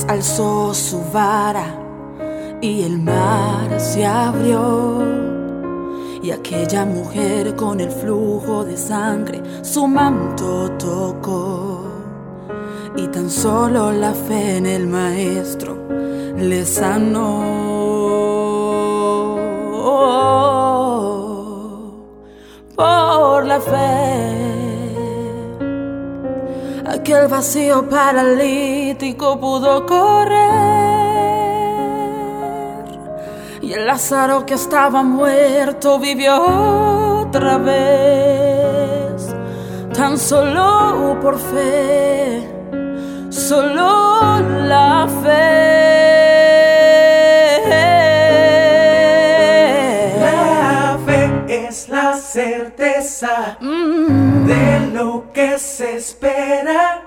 Alzó 0.08 0.74
su 0.74 1.02
vara 1.14 1.80
y 2.62 2.84
el 2.84 3.00
mar 3.00 3.80
se 3.80 4.06
abrió. 4.06 5.02
Y 6.22 6.32
aquella 6.32 6.86
mujer 6.86 7.56
con 7.56 7.80
el 7.80 7.92
flujo 7.92 8.64
de 8.64 8.78
sangre 8.78 9.42
su 9.62 9.88
manto 9.88 10.72
tocó. 10.78 11.86
Y 12.96 13.08
tan 13.08 13.30
solo 13.30 13.92
la 13.92 14.14
fe 14.14 14.58
en 14.58 14.66
el 14.66 14.88
maestro 14.88 15.78
le 16.38 16.66
sanó. 16.66 17.64
Por 22.76 23.46
la 23.46 23.60
fe, 23.60 24.53
aquel 27.14 27.28
vacío 27.28 27.88
paralítico 27.90 29.40
pudo 29.40 29.86
correr 29.86 31.04
el 33.74 33.88
Lázaro 33.88 34.46
que 34.46 34.54
estaba 34.54 35.02
muerto 35.04 35.98
vivió 36.00 37.22
otra 37.22 37.58
vez, 37.58 39.36
tan 39.94 40.18
solo 40.18 41.18
por 41.22 41.40
fe, 41.40 42.48
solo 43.30 44.40
la 44.68 45.08
fe. 45.24 45.84
La 50.20 51.00
fe 51.06 51.68
es 51.68 51.90
la 51.90 52.14
certeza 52.16 53.58
mm. 53.60 54.46
de 54.46 54.92
lo 54.94 55.32
que 55.34 55.58
se 55.58 55.96
espera 55.96 57.03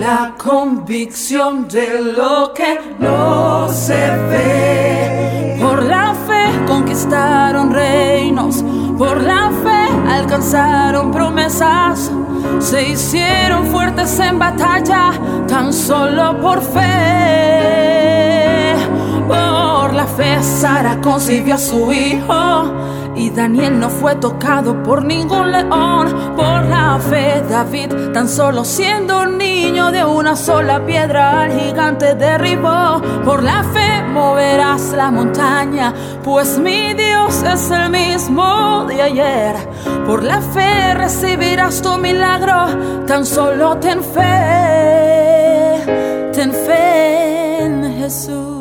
la 0.00 0.34
convicción 0.38 1.68
de 1.68 2.00
lo 2.16 2.54
que 2.54 2.80
no 2.98 3.68
se 3.68 4.16
ve. 4.30 5.58
Por 5.60 5.82
la 5.82 6.14
fe 6.26 6.64
conquistaron 6.66 7.70
reinos, 7.70 8.64
por 8.96 9.22
la 9.22 9.50
fe 9.62 9.88
alcanzaron 10.10 11.10
promesas, 11.10 12.10
se 12.60 12.88
hicieron 12.88 13.66
fuertes 13.66 14.18
en 14.20 14.38
batalla, 14.38 15.12
tan 15.46 15.70
solo 15.70 16.40
por 16.40 16.62
fe. 16.62 16.80
Por 19.28 19.92
la 19.92 20.06
fe 20.16 20.42
Sara 20.42 20.98
concibió 21.02 21.56
a 21.56 21.58
su 21.58 21.92
hijo 21.92 22.72
y 23.20 23.28
Daniel 23.28 23.78
no 23.78 23.90
fue 23.90 24.14
tocado 24.14 24.82
por 24.82 25.04
ningún 25.04 25.52
león. 25.52 26.34
Por 26.36 26.64
la 26.64 26.98
fe 26.98 27.42
David, 27.48 28.12
tan 28.14 28.28
solo 28.28 28.64
siendo 28.64 29.20
un 29.22 29.36
niño 29.36 29.90
de 29.92 30.04
una 30.04 30.34
sola 30.36 30.84
piedra, 30.86 31.42
al 31.42 31.52
gigante 31.52 32.14
derribó. 32.14 33.00
Por 33.24 33.42
la 33.42 33.62
fe 33.74 34.02
moverás 34.08 34.92
la 34.92 35.10
montaña, 35.10 35.92
pues 36.24 36.58
mi 36.58 36.94
Dios 36.94 37.42
es 37.42 37.70
el 37.70 37.90
mismo 37.90 38.86
de 38.88 39.02
ayer. 39.02 39.54
Por 40.06 40.22
la 40.22 40.40
fe 40.40 40.94
recibirás 40.94 41.82
tu 41.82 41.98
milagro, 41.98 43.04
tan 43.06 43.26
solo 43.26 43.76
ten 43.76 44.02
fe, 44.02 44.30
ten 46.32 46.52
fe 46.52 47.64
en 47.64 47.98
Jesús. 47.98 48.59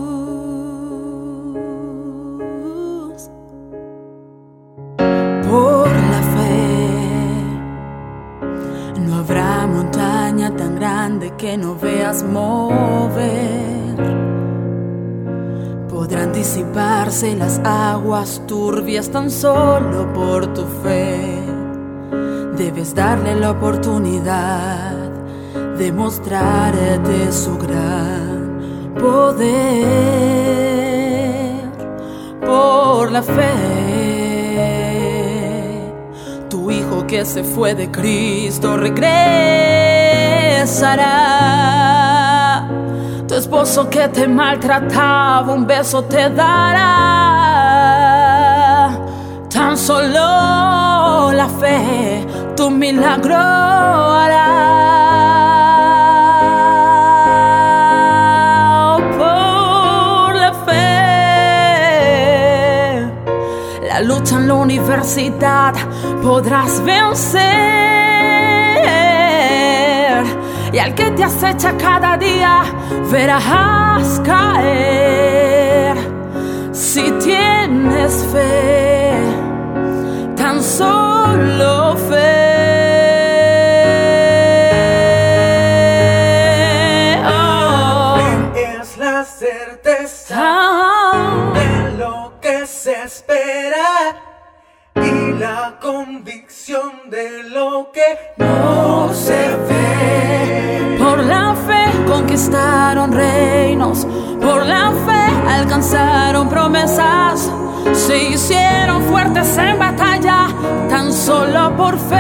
Que 11.38 11.58
no 11.58 11.76
veas 11.76 12.24
mover. 12.24 13.20
Podrán 15.90 16.32
disiparse 16.34 17.36
las 17.36 17.60
aguas 17.64 18.42
turbias 18.48 19.10
tan 19.10 19.30
solo 19.30 20.12
por 20.14 20.54
tu 20.54 20.66
fe. 20.84 21.44
Debes 22.58 22.96
darle 22.96 23.36
la 23.36 23.52
oportunidad 23.52 24.96
de 25.78 25.92
mostrarte 25.92 27.32
su 27.32 27.58
gran 27.58 28.94
poder 29.00 29.70
por 32.46 33.12
la 33.12 33.22
fe. 33.24 33.50
Tu 36.50 36.72
hijo 36.72 37.06
que 37.08 37.24
se 37.26 37.44
fue 37.44 37.76
de 37.76 37.90
Cristo 37.92 38.76
Tu 43.28 43.36
esposo 43.36 43.90
que 43.90 44.10
te 44.10 44.28
maltrataba 44.28 45.54
un 45.54 45.66
beso 45.66 46.04
te 46.04 46.30
dará. 46.30 46.90
Tan 49.50 49.78
solo 49.78 51.32
la 51.32 51.48
fe 51.48 52.28
tu 52.58 52.70
milagro 52.70 53.38
hará. 53.38 54.80
lucha 64.02 64.36
en 64.36 64.48
la 64.48 64.54
universidad 64.56 65.74
podrás 66.22 66.84
vencer. 66.84 67.99
Y 70.72 70.78
al 70.78 70.94
que 70.94 71.12
te 71.12 71.24
acecha 71.24 71.76
cada 71.78 72.18
día 72.18 72.64
verás 73.12 74.22
caer. 74.26 75.96
Si 76.72 77.12
tienes 77.14 78.26
fe, 78.32 79.12
tan 80.36 80.62
solo 80.62 81.96
fe. 82.10 82.50
es 88.56 88.98
la 88.98 89.24
certeza 89.24 90.80
se 92.70 92.94
espera 93.04 94.16
y 94.96 95.34
la 95.34 95.78
convicción 95.82 97.10
de 97.10 97.44
lo 97.44 97.92
que 97.92 98.06
no 98.38 98.79
conquistaron 102.50 103.12
reinos, 103.12 104.08
por 104.42 104.66
la 104.66 104.92
fe 105.06 105.52
alcanzaron 105.52 106.50
promesas, 106.50 107.52
se 107.94 108.30
hicieron 108.30 109.04
fuertes 109.04 109.58
en 109.58 109.78
batalla, 109.78 110.48
tan 110.90 111.14
solo 111.14 111.76
por 111.76 111.98
fe. 112.00 112.16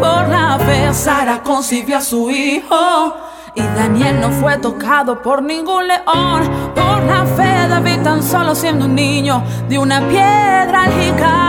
Por 0.00 0.28
la 0.28 0.58
fe 0.58 0.94
Sara 0.94 1.42
concibió 1.42 1.98
a 1.98 2.00
su 2.00 2.30
hijo 2.30 3.14
y 3.54 3.60
Daniel 3.60 4.20
no 4.20 4.30
fue 4.30 4.56
tocado 4.58 5.20
por 5.20 5.42
ningún 5.42 5.86
león. 5.86 6.50
Por 6.74 7.02
la 7.04 7.26
fe, 7.36 7.68
David, 7.68 8.02
tan 8.02 8.22
solo 8.22 8.54
siendo 8.54 8.86
un 8.86 8.94
niño, 8.94 9.42
de 9.68 9.78
una 9.78 10.00
piedra 10.08 10.84
al. 10.84 11.41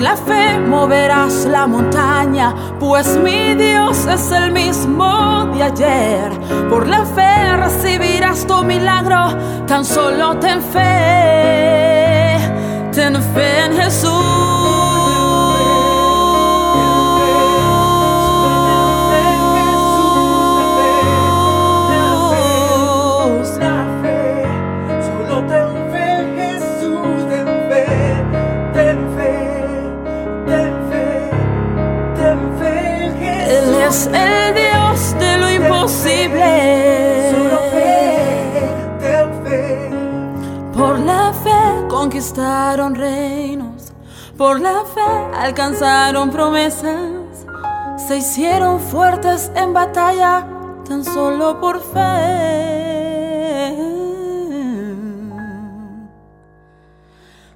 La 0.00 0.16
fe 0.16 0.58
moverás 0.58 1.44
la 1.44 1.66
montaña, 1.66 2.54
pues 2.78 3.06
mi 3.18 3.54
Dios 3.54 4.06
es 4.06 4.32
el 4.32 4.50
mismo 4.50 5.46
de 5.52 5.62
ayer. 5.62 6.30
Por 6.70 6.88
la 6.88 7.04
fe 7.04 7.56
recibirás 7.58 8.46
tu 8.46 8.64
milagro, 8.64 9.36
tan 9.66 9.84
solo 9.84 10.38
ten 10.38 10.62
fe, 10.62 12.38
ten 12.92 13.22
fe 13.34 13.64
en 13.66 13.76
Jesús. 13.76 14.59
Reinos, 42.94 43.92
por 44.36 44.60
la 44.60 44.84
fe 44.84 45.00
alcanzaron 45.36 46.30
promesas, 46.30 47.46
se 48.06 48.18
hicieron 48.18 48.78
fuertes 48.78 49.50
en 49.54 49.72
batalla 49.72 50.46
tan 50.86 51.04
solo 51.04 51.60
por 51.60 51.80
fe. 51.80 52.06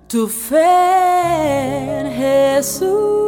Tu 0.09 0.29
fe 0.29 2.13
Jesús. 2.17 3.25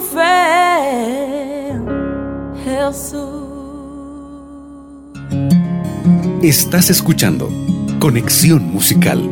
fe, 0.00 1.78
Jesús. 2.64 3.29
Estás 6.42 6.88
escuchando 6.88 7.50
Conexión 7.98 8.62
Musical. 8.72 9.30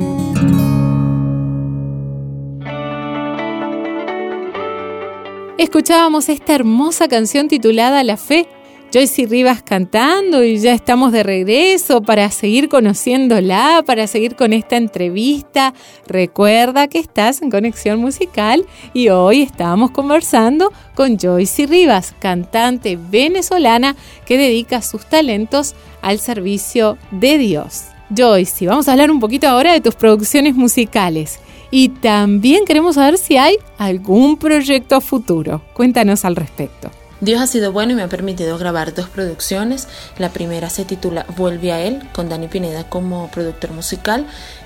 Escuchábamos 5.56 6.28
esta 6.28 6.54
hermosa 6.54 7.08
canción 7.08 7.48
titulada 7.48 8.04
La 8.04 8.18
Fe 8.18 8.46
Joyce 8.92 9.26
Rivas 9.26 9.62
cantando 9.62 10.42
y 10.42 10.58
ya 10.58 10.72
estamos 10.72 11.12
de 11.12 11.22
regreso 11.22 12.00
para 12.00 12.30
seguir 12.30 12.70
conociéndola, 12.70 13.82
para 13.86 14.06
seguir 14.06 14.34
con 14.34 14.52
esta 14.54 14.76
entrevista. 14.76 15.74
Recuerda 16.06 16.88
que 16.88 16.98
estás 16.98 17.42
en 17.42 17.50
Conexión 17.50 18.00
Musical 18.00 18.64
y 18.94 19.10
hoy 19.10 19.42
estamos 19.42 19.90
conversando 19.90 20.72
con 20.94 21.18
Joyce 21.18 21.66
Rivas, 21.66 22.14
cantante 22.18 22.98
venezolana 23.10 23.94
que 24.24 24.38
dedica 24.38 24.80
sus 24.80 25.04
talentos 25.06 25.74
al 26.08 26.18
servicio 26.20 26.96
de 27.10 27.36
Dios. 27.36 27.84
Joyce, 28.16 28.66
vamos 28.66 28.88
a 28.88 28.92
hablar 28.92 29.10
un 29.10 29.20
poquito 29.20 29.46
ahora 29.46 29.74
de 29.74 29.82
tus 29.82 29.94
producciones 29.94 30.54
musicales. 30.54 31.38
Y 31.70 31.90
también 31.90 32.64
queremos 32.64 32.94
saber 32.94 33.18
si 33.18 33.36
hay 33.36 33.56
algún 33.76 34.38
proyecto 34.38 35.02
futuro. 35.02 35.60
Cuéntanos 35.74 36.24
al 36.24 36.34
respecto. 36.34 36.90
Dios 37.20 37.42
ha 37.42 37.46
sido 37.46 37.72
bueno 37.72 37.92
y 37.92 37.94
me 37.96 38.02
ha 38.04 38.08
permitido 38.08 38.56
grabar 38.56 38.94
dos 38.94 39.10
producciones. 39.10 39.86
La 40.16 40.30
primera 40.30 40.70
se 40.70 40.86
titula 40.86 41.26
Vuelve 41.36 41.72
a 41.72 41.84
él, 41.84 42.00
con 42.14 42.30
Dani 42.30 42.48
Pineda 42.48 42.88
como 42.88 43.28
productor 43.30 43.72
musical 43.72 44.24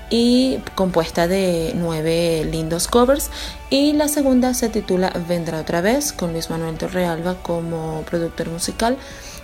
y 0.09 0.59
compuesta 0.75 1.27
de 1.27 1.73
nueve 1.75 2.47
lindos 2.49 2.87
covers. 2.87 3.31
Y 3.69 3.91
la 3.91 4.07
segunda 4.07 4.53
se 4.53 4.69
titula 4.69 5.11
Vendrá 5.27 5.59
otra 5.59 5.81
vez, 5.81 6.13
con 6.13 6.31
Luis 6.31 6.49
Manuel 6.49 6.77
Torrealba 6.77 7.35
como 7.41 8.03
productor 8.09 8.47
musical 8.49 8.97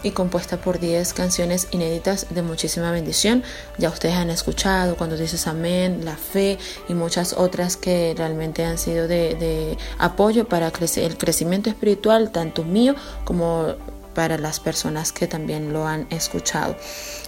y 0.03 0.11
compuesta 0.11 0.57
por 0.57 0.79
10 0.79 1.13
canciones 1.13 1.67
inéditas 1.71 2.27
de 2.29 2.41
muchísima 2.41 2.91
bendición. 2.91 3.43
Ya 3.77 3.89
ustedes 3.89 4.15
han 4.15 4.29
escuchado 4.29 4.95
cuando 4.95 5.17
dices 5.17 5.47
amén, 5.47 6.05
la 6.05 6.15
fe 6.15 6.57
y 6.87 6.93
muchas 6.93 7.33
otras 7.33 7.77
que 7.77 8.13
realmente 8.17 8.65
han 8.65 8.77
sido 8.77 9.07
de, 9.07 9.77
apoyo 9.97 10.47
para 10.47 10.67
el 10.67 11.17
crecimiento 11.17 11.69
espiritual, 11.69 12.31
tanto 12.31 12.63
mío 12.63 12.95
como 13.23 13.75
para 14.13 14.37
las 14.37 14.59
personas 14.59 15.11
que 15.11 15.27
también 15.27 15.73
lo 15.73 15.87
han 15.87 16.07
escuchado. 16.09 16.75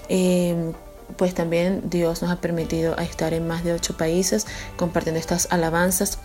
Em, 0.10 0.74
pues 1.18 1.34
también 1.34 1.90
Dios 1.90 2.22
nos 2.22 2.32
ha 2.32 2.38
permitido 2.38 2.98
estar 2.98 3.34
en 3.34 3.48
más 3.48 3.64
de 3.64 3.74
ocho 3.74 3.98
países 3.98 4.48
compartiendo 4.78 5.20
estas 5.20 5.48
alabanzas 5.52 6.20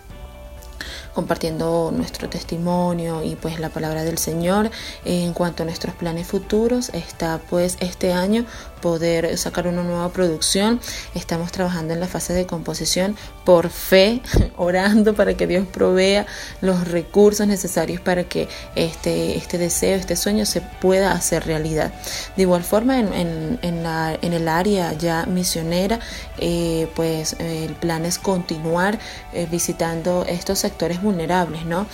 compartiendo 1.17 1.93
nuestro 1.97 2.29
testimonio 2.29 3.23
y 3.25 3.37
pues 3.37 3.59
la 3.59 3.71
palabra 3.71 4.05
del 4.05 4.19
Señor. 4.19 4.71
En 5.07 5.33
cuanto 5.33 5.63
a 5.63 5.67
nuestros 5.67 5.95
planes 5.95 6.27
futuros, 6.27 6.91
está 6.91 7.41
pues 7.49 7.79
este 7.81 8.13
año 8.13 8.45
poder 8.81 9.37
sacar 9.39 9.67
una 9.67 9.83
nueva 9.83 10.11
producción. 10.11 10.81
Estamos 11.15 11.53
trabajando 11.53 11.95
en 11.95 12.01
la 12.01 12.07
fase 12.07 12.33
de 12.33 12.47
composición 12.47 13.17
por 13.45 13.71
fe, 13.71 14.23
orando 14.57 15.15
para 15.15 15.35
que 15.35 15.47
Dios 15.47 15.67
provea 15.67 16.27
los 16.61 16.89
recursos 16.89 17.47
necesarios 17.47 18.01
para 18.01 18.25
que 18.25 18.49
este, 18.75 19.37
este 19.37 19.59
deseo, 19.59 19.97
este 19.97 20.17
sueño 20.17 20.47
se 20.47 20.61
pueda 20.61 21.12
hacer 21.12 21.45
realidad. 21.47 21.93
De 22.37 22.43
igual 22.43 22.65
forma, 22.65 22.99
en, 22.99 23.59
en, 23.62 23.83
la, 23.83 24.19
en 24.21 24.33
el 24.33 24.49
área 24.49 24.93
ya 24.93 25.27
misionera, 25.27 26.01
eh, 26.39 26.89
pues 26.95 27.37
el 27.39 27.75
plan 27.75 28.05
es 28.05 28.19
continuar 28.19 28.99
eh, 29.33 29.47
visitando 29.51 30.25
estos 30.29 30.59
sectores 30.59 31.03
vulnerables, 31.03 31.65
¿no? 31.65 31.87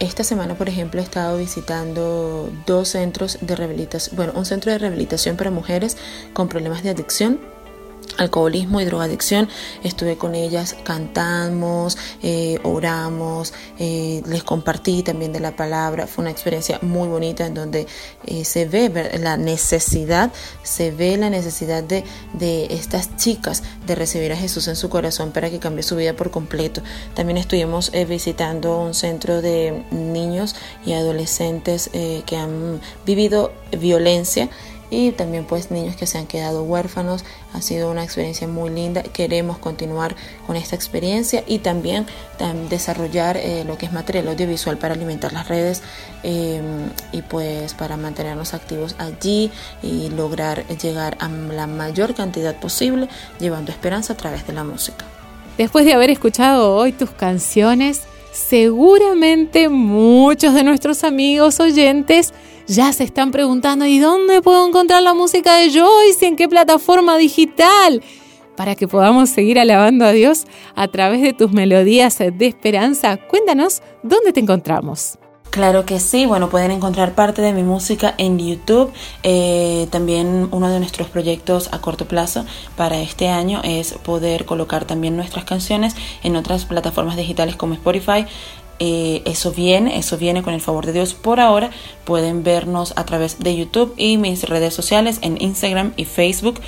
Esta 0.00 0.22
semana, 0.22 0.54
por 0.54 0.68
ejemplo, 0.68 1.00
he 1.00 1.02
estado 1.02 1.38
visitando 1.38 2.52
dos 2.66 2.90
centros 2.90 3.38
de 3.40 3.56
rehabilitación, 3.56 4.16
bueno, 4.16 4.32
un 4.36 4.44
centro 4.44 4.70
de 4.70 4.78
rehabilitación 4.78 5.36
para 5.36 5.50
mujeres 5.50 5.96
con 6.32 6.48
problemas 6.48 6.84
de 6.84 6.90
adicción 6.90 7.40
alcoholismo 8.16 8.80
y 8.80 8.84
drogadicción. 8.84 9.48
Estuve 9.82 10.16
con 10.16 10.34
ellas, 10.34 10.76
cantamos, 10.84 11.98
eh, 12.22 12.58
oramos, 12.62 13.52
eh, 13.78 14.22
les 14.26 14.42
compartí 14.42 15.02
también 15.02 15.32
de 15.32 15.40
la 15.40 15.56
palabra. 15.56 16.06
Fue 16.06 16.22
una 16.22 16.30
experiencia 16.30 16.78
muy 16.82 17.08
bonita 17.08 17.46
en 17.46 17.54
donde 17.54 17.86
eh, 18.26 18.44
se 18.44 18.66
ve 18.66 18.90
la 19.20 19.36
necesidad, 19.36 20.32
se 20.62 20.90
ve 20.90 21.16
la 21.16 21.30
necesidad 21.30 21.82
de, 21.82 22.04
de 22.32 22.66
estas 22.70 23.16
chicas 23.16 23.62
de 23.86 23.94
recibir 23.94 24.32
a 24.32 24.36
Jesús 24.36 24.68
en 24.68 24.76
su 24.76 24.88
corazón 24.88 25.32
para 25.32 25.50
que 25.50 25.58
cambie 25.58 25.82
su 25.82 25.96
vida 25.96 26.14
por 26.14 26.30
completo. 26.30 26.82
También 27.14 27.36
estuvimos 27.36 27.92
visitando 28.08 28.80
un 28.80 28.94
centro 28.94 29.42
de 29.42 29.84
niños 29.90 30.56
y 30.84 30.92
adolescentes 30.92 31.90
que 31.92 32.36
han 32.36 32.80
vivido 33.04 33.52
violencia 33.78 34.48
y 34.90 35.12
también 35.12 35.44
pues 35.44 35.70
niños 35.70 35.96
que 35.96 36.06
se 36.06 36.18
han 36.18 36.26
quedado 36.26 36.62
huérfanos. 36.62 37.24
Ha 37.52 37.62
sido 37.62 37.90
una 37.90 38.04
experiencia 38.04 38.46
muy 38.48 38.70
linda. 38.70 39.02
Queremos 39.02 39.58
continuar 39.58 40.16
con 40.46 40.56
esta 40.56 40.76
experiencia 40.76 41.44
y 41.46 41.58
también, 41.58 42.06
desarrollar 42.70 43.36
eh, 43.36 43.64
lo 43.64 43.76
que 43.76 43.86
es 43.86 43.92
material 43.92 44.28
audiovisual 44.28 44.78
para 44.78 44.94
alimentar 44.94 45.32
las 45.32 45.48
redes 45.48 45.82
em, 46.22 46.88
y 47.12 47.22
pues 47.22 47.74
para 47.74 47.96
mantenernos 47.96 48.54
activos 48.54 48.94
allí 48.98 49.50
y 49.82 50.08
lograr 50.10 50.66
llegar 50.78 51.16
a 51.20 51.28
la 51.28 51.66
mayor 51.66 52.14
cantidad 52.14 52.54
posible 52.56 53.08
llevando 53.40 53.72
esperanza 53.72 54.12
a 54.12 54.16
través 54.16 54.46
de 54.46 54.52
la 54.52 54.64
música. 54.64 55.04
Después 55.56 55.84
de 55.84 55.92
haber 55.92 56.10
escuchado 56.10 56.76
hoy 56.76 56.92
tus 56.92 57.10
canciones, 57.10 58.02
seguramente 58.32 59.68
muchos 59.68 60.54
de 60.54 60.62
nuestros 60.62 61.02
amigos 61.02 61.58
oyentes 61.58 62.32
ya 62.68 62.92
se 62.92 63.04
están 63.04 63.32
preguntando, 63.32 63.86
¿y 63.86 63.98
dónde 63.98 64.42
puedo 64.42 64.66
encontrar 64.66 65.02
la 65.02 65.14
música 65.14 65.56
de 65.56 65.72
Joyce? 65.72 66.26
¿En 66.26 66.36
qué 66.36 66.48
plataforma 66.48 67.16
digital? 67.16 68.02
Para 68.56 68.74
que 68.74 68.86
podamos 68.86 69.30
seguir 69.30 69.58
alabando 69.58 70.04
a 70.04 70.12
Dios 70.12 70.46
a 70.74 70.86
través 70.88 71.22
de 71.22 71.32
tus 71.32 71.50
melodías 71.50 72.18
de 72.18 72.46
esperanza, 72.46 73.16
cuéntanos 73.16 73.82
dónde 74.02 74.32
te 74.32 74.40
encontramos. 74.40 75.18
Claro 75.50 75.86
que 75.86 75.98
sí, 75.98 76.26
bueno, 76.26 76.50
pueden 76.50 76.70
encontrar 76.70 77.14
parte 77.14 77.40
de 77.40 77.52
mi 77.52 77.62
música 77.62 78.14
en 78.18 78.38
YouTube. 78.38 78.92
Eh, 79.22 79.88
también 79.90 80.48
uno 80.50 80.68
de 80.68 80.78
nuestros 80.78 81.08
proyectos 81.08 81.70
a 81.72 81.80
corto 81.80 82.06
plazo 82.06 82.44
para 82.76 83.00
este 83.00 83.28
año 83.28 83.62
es 83.64 83.94
poder 83.94 84.44
colocar 84.44 84.84
también 84.84 85.16
nuestras 85.16 85.44
canciones 85.46 85.96
en 86.22 86.36
otras 86.36 86.66
plataformas 86.66 87.16
digitales 87.16 87.56
como 87.56 87.74
Spotify, 87.74 88.26
eh, 88.78 89.22
eso 89.24 89.52
viene, 89.52 89.98
eso 89.98 90.18
viene 90.18 90.42
con 90.42 90.54
el 90.54 90.60
favor 90.60 90.86
de 90.86 90.92
Dios. 90.92 91.14
Por 91.14 91.40
ahora 91.40 91.70
pueden 92.04 92.42
vernos 92.42 92.92
a 92.96 93.04
través 93.04 93.38
de 93.38 93.56
YouTube 93.56 93.94
y 93.96 94.18
mis 94.18 94.48
redes 94.48 94.74
sociales 94.74 95.18
en 95.22 95.40
Instagram 95.40 95.92
y 95.96 96.04
Facebook. 96.04 96.60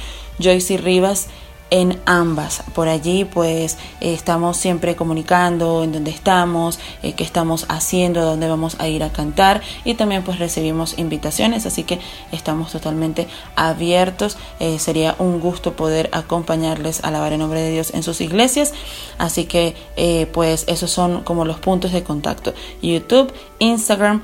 Joyce 0.43 0.79
Rivas 0.79 1.29
en 1.71 2.01
ambas. 2.05 2.63
Por 2.75 2.89
allí 2.89 3.25
pues 3.25 3.79
estamos 4.01 4.57
siempre 4.57 4.97
comunicando 4.97 5.83
en 5.85 5.93
dónde 5.93 6.11
estamos, 6.11 6.79
eh, 7.03 7.15
qué 7.15 7.25
estamos 7.25 7.67
haciendo, 7.69 8.25
dónde 8.25 8.49
vamos 8.49 8.77
a 8.79 8.89
ir 8.89 9.03
a 9.03 9.11
cantar 9.11 9.63
y 9.85 9.95
también 9.95 10.23
pues 10.23 10.39
recibimos 10.39 10.99
invitaciones, 10.99 11.67
así 11.67 11.85
que 11.85 11.99
estamos 12.33 12.73
totalmente 12.73 13.29
abiertos. 13.57 14.37
Eh, 14.59 14.79
sería 14.79 15.15
un 15.19 15.41
gusto 15.41 15.75
poder 15.75 16.11
acompañarles 16.13 17.03
a 17.05 17.09
alabar 17.09 17.33
el 17.33 17.39
nombre 17.39 17.61
de 17.61 17.71
Dios 17.71 17.95
en 17.95 18.03
sus 18.03 18.21
iglesias. 18.21 18.73
Así 19.19 19.45
que 19.45 19.75
eh, 19.97 20.27
pues 20.33 20.65
esos 20.67 20.91
son 20.91 21.23
como 21.23 21.45
los 21.45 21.59
puntos 21.59 21.93
de 21.93 22.03
contacto. 22.03 22.53
YouTube, 22.83 23.33
Instagram 23.59 24.23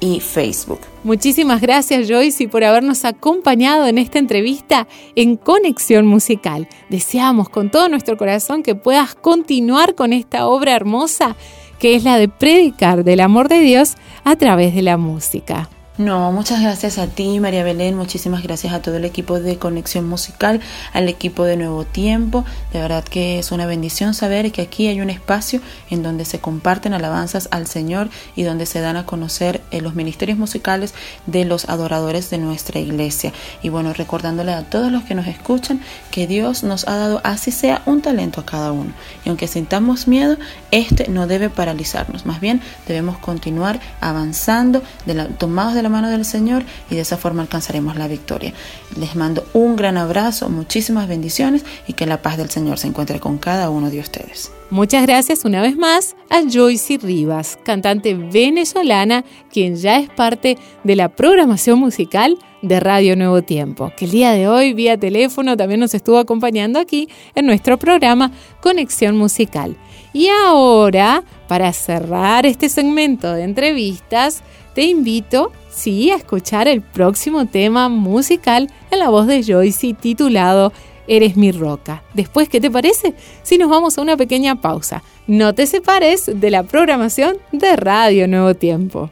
y 0.00 0.20
Facebook. 0.20 0.80
Muchísimas 1.04 1.60
gracias 1.60 2.08
Joyce 2.08 2.48
por 2.48 2.64
habernos 2.64 3.04
acompañado 3.04 3.86
en 3.86 3.98
esta 3.98 4.18
entrevista 4.18 4.86
en 5.14 5.36
Conexión 5.36 6.06
Musical. 6.06 6.68
Deseamos 6.88 7.48
con 7.48 7.70
todo 7.70 7.88
nuestro 7.88 8.16
corazón 8.16 8.62
que 8.62 8.74
puedas 8.74 9.14
continuar 9.14 9.94
con 9.94 10.12
esta 10.12 10.46
obra 10.46 10.74
hermosa 10.74 11.36
que 11.78 11.94
es 11.94 12.04
la 12.04 12.16
de 12.16 12.28
predicar 12.28 13.04
del 13.04 13.20
amor 13.20 13.48
de 13.48 13.60
Dios 13.60 13.94
a 14.24 14.36
través 14.36 14.74
de 14.74 14.82
la 14.82 14.96
música. 14.96 15.68
No, 15.98 16.30
muchas 16.30 16.60
gracias 16.60 16.98
a 16.98 17.06
ti, 17.06 17.40
María 17.40 17.64
Belén. 17.64 17.96
Muchísimas 17.96 18.42
gracias 18.42 18.74
a 18.74 18.82
todo 18.82 18.96
el 18.96 19.06
equipo 19.06 19.40
de 19.40 19.56
Conexión 19.56 20.06
Musical, 20.06 20.60
al 20.92 21.08
equipo 21.08 21.44
de 21.44 21.56
Nuevo 21.56 21.86
Tiempo. 21.86 22.44
De 22.74 22.80
verdad 22.82 23.02
que 23.02 23.38
es 23.38 23.50
una 23.50 23.64
bendición 23.64 24.12
saber 24.12 24.52
que 24.52 24.60
aquí 24.60 24.88
hay 24.88 25.00
un 25.00 25.08
espacio 25.08 25.62
en 25.88 26.02
donde 26.02 26.26
se 26.26 26.38
comparten 26.38 26.92
alabanzas 26.92 27.48
al 27.50 27.66
Señor 27.66 28.10
y 28.34 28.42
donde 28.42 28.66
se 28.66 28.80
dan 28.80 28.98
a 28.98 29.06
conocer 29.06 29.62
eh, 29.70 29.80
los 29.80 29.94
ministerios 29.94 30.36
musicales 30.36 30.92
de 31.24 31.46
los 31.46 31.66
adoradores 31.70 32.28
de 32.28 32.36
nuestra 32.36 32.78
iglesia. 32.78 33.32
Y 33.62 33.70
bueno, 33.70 33.94
recordándole 33.94 34.52
a 34.52 34.68
todos 34.68 34.92
los 34.92 35.02
que 35.04 35.14
nos 35.14 35.26
escuchan 35.26 35.80
que 36.10 36.26
Dios 36.26 36.62
nos 36.62 36.86
ha 36.88 36.96
dado, 36.96 37.22
así 37.24 37.50
sea, 37.50 37.80
un 37.86 38.02
talento 38.02 38.42
a 38.42 38.44
cada 38.44 38.70
uno. 38.70 38.92
Y 39.24 39.30
aunque 39.30 39.48
sintamos 39.48 40.08
miedo, 40.08 40.36
este 40.72 41.08
no 41.08 41.26
debe 41.26 41.48
paralizarnos. 41.48 42.26
Más 42.26 42.42
bien, 42.42 42.60
debemos 42.86 43.16
continuar 43.16 43.80
avanzando, 44.02 44.82
de 45.06 45.14
la, 45.14 45.28
tomados 45.28 45.72
de 45.72 45.85
la 45.86 45.90
mano 45.90 46.10
del 46.10 46.24
Señor 46.24 46.64
y 46.90 46.96
de 46.96 47.02
esa 47.02 47.16
forma 47.16 47.42
alcanzaremos 47.42 47.96
la 47.96 48.08
victoria. 48.08 48.52
Les 48.98 49.14
mando 49.14 49.46
un 49.52 49.76
gran 49.76 49.96
abrazo, 49.96 50.48
muchísimas 50.48 51.06
bendiciones 51.06 51.64
y 51.86 51.92
que 51.92 52.06
la 52.06 52.22
paz 52.22 52.38
del 52.38 52.50
Señor 52.50 52.78
se 52.78 52.88
encuentre 52.88 53.20
con 53.20 53.38
cada 53.38 53.70
uno 53.70 53.88
de 53.88 54.00
ustedes. 54.00 54.50
Muchas 54.68 55.06
gracias 55.06 55.44
una 55.44 55.62
vez 55.62 55.76
más 55.76 56.16
a 56.28 56.40
Joyce 56.52 56.98
Rivas, 56.98 57.56
cantante 57.62 58.14
venezolana, 58.14 59.24
quien 59.52 59.76
ya 59.76 60.00
es 60.00 60.10
parte 60.10 60.58
de 60.82 60.96
la 60.96 61.08
programación 61.08 61.78
musical 61.78 62.36
de 62.62 62.80
Radio 62.80 63.14
Nuevo 63.14 63.42
Tiempo, 63.42 63.92
que 63.96 64.06
el 64.06 64.10
día 64.10 64.32
de 64.32 64.48
hoy 64.48 64.74
vía 64.74 64.98
teléfono 64.98 65.56
también 65.56 65.78
nos 65.78 65.94
estuvo 65.94 66.18
acompañando 66.18 66.80
aquí 66.80 67.08
en 67.36 67.46
nuestro 67.46 67.78
programa 67.78 68.32
Conexión 68.60 69.16
Musical. 69.16 69.76
Y 70.12 70.26
ahora, 70.26 71.22
para 71.46 71.72
cerrar 71.72 72.44
este 72.44 72.68
segmento 72.68 73.32
de 73.34 73.44
entrevistas, 73.44 74.42
te 74.74 74.84
invito, 74.84 75.52
sí, 75.76 76.10
a 76.10 76.16
escuchar 76.16 76.66
el 76.66 76.80
próximo 76.82 77.46
tema 77.46 77.88
musical 77.88 78.70
en 78.90 78.98
la 78.98 79.10
voz 79.10 79.26
de 79.26 79.44
Joyce 79.44 79.94
titulado 79.94 80.72
Eres 81.06 81.36
mi 81.36 81.52
roca. 81.52 82.02
Después, 82.14 82.48
¿qué 82.48 82.60
te 82.60 82.70
parece? 82.70 83.14
Si 83.42 83.58
nos 83.58 83.70
vamos 83.70 83.96
a 83.96 84.02
una 84.02 84.16
pequeña 84.16 84.60
pausa. 84.60 85.04
No 85.28 85.54
te 85.54 85.66
separes 85.66 86.28
de 86.32 86.50
la 86.50 86.64
programación 86.64 87.36
de 87.52 87.76
Radio 87.76 88.26
Nuevo 88.26 88.54
Tiempo. 88.54 89.10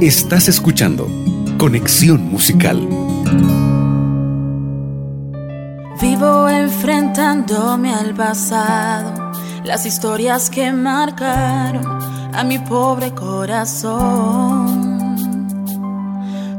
Estás 0.00 0.48
escuchando 0.48 1.06
Conexión 1.58 2.22
Musical. 2.22 2.88
Vivo 6.00 6.48
enfrentándome 6.48 7.92
al 7.92 8.14
pasado, 8.14 9.32
las 9.64 9.84
historias 9.84 10.48
que 10.48 10.70
marcaron 10.72 11.84
a 12.32 12.44
mi 12.44 12.58
pobre 12.60 13.12
corazón. 13.12 14.97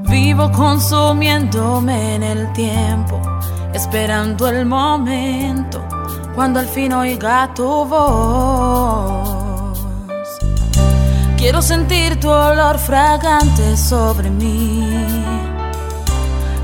Vivo 0.10 0.52
consumiéndome 0.52 2.16
en 2.16 2.24
el 2.24 2.52
tiempo, 2.54 3.22
esperando 3.74 4.48
el 4.48 4.66
momento 4.66 5.88
cuando 6.34 6.60
al 6.60 6.68
fin 6.68 6.94
oiga 6.94 7.54
tu 7.54 7.86
voz. 7.86 9.30
Quiero 11.38 11.62
sentir 11.62 12.20
tu 12.20 12.28
olor 12.28 12.80
fragante 12.80 13.78
sobre 13.78 14.32
mí. 14.32 14.84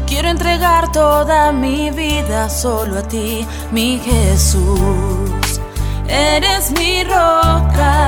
Quiero 0.08 0.30
entregar 0.30 0.92
toda 0.92 1.52
mi 1.52 1.92
vida 1.92 2.50
solo 2.50 2.98
a 2.98 3.04
ti, 3.04 3.46
mi 3.72 4.00
Jesús. 4.00 5.62
Eres 6.08 6.72
mi 6.72 7.04
roca 7.04 8.08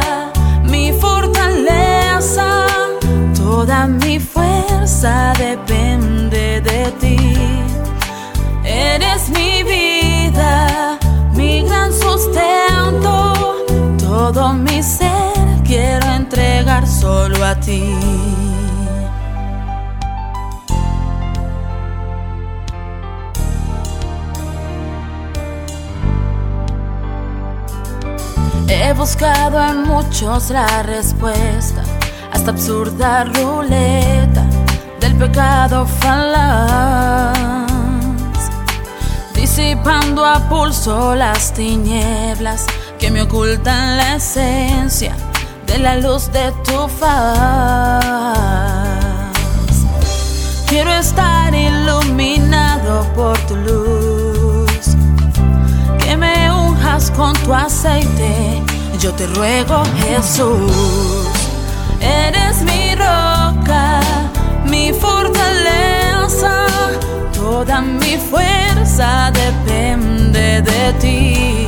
mi 0.67 0.91
fortaleza, 0.93 1.46
toda 3.58 3.88
mi 3.88 4.20
fuerza 4.20 5.34
depende 5.36 6.62
de 6.62 6.91
ti. 7.02 7.17
Eres 8.63 9.30
mi 9.30 9.63
vida, 9.63 11.00
mi 11.34 11.63
gran 11.63 11.91
sustento, 11.91 13.34
todo 13.98 14.54
mi 14.54 14.84
ser 14.84 15.08
a 17.43 17.56
ti. 17.60 17.84
He 28.70 28.93
buscado 28.93 29.60
en 29.60 29.84
muchos 29.88 30.52
la 30.52 30.84
respuesta 30.84 31.96
a 32.32 32.38
esta 32.38 32.52
absurda 32.52 33.24
ruleta 33.26 34.46
del 35.00 35.16
pecado 35.16 35.86
falaz, 35.86 37.38
disipando 39.34 40.26
a 40.26 40.48
pulso 40.50 41.16
las 41.16 41.54
tinieblas 41.54 42.66
que 43.00 43.12
me 43.12 43.22
ocultan 43.22 43.98
la 43.98 44.16
esencia 44.16 45.16
de 45.68 45.78
la 45.80 45.98
luz 45.98 46.32
de 46.32 46.52
tu 46.63 46.88
faz. 46.88 48.08
Quiero 50.68 50.92
estar 50.92 51.54
iluminado 51.56 53.06
por 53.13 53.38
tu 53.48 53.56
luz, 53.56 54.96
que 56.00 56.18
me 56.18 56.52
unjas 56.52 57.12
con 57.12 57.34
tu 57.44 57.54
aceite. 57.54 58.62
Yo 59.00 59.13
te 59.13 59.28
ruego, 59.28 59.84
Jesús, 60.04 61.28
eres 62.01 62.62
mi 62.62 62.95
roca, 62.95 64.01
mi 64.65 64.93
fortaleza, 64.93 66.65
toda 67.33 67.81
mi 67.81 68.17
fuerza 68.17 69.31
depende 69.31 70.62
de 70.62 70.93
ti. 70.99 71.67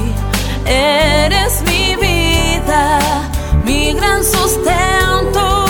Eres 0.65 1.63
mi 1.67 1.95
vida, 1.95 2.99
mi 3.65 3.93
gran 3.93 4.23
sustento, 4.23 5.65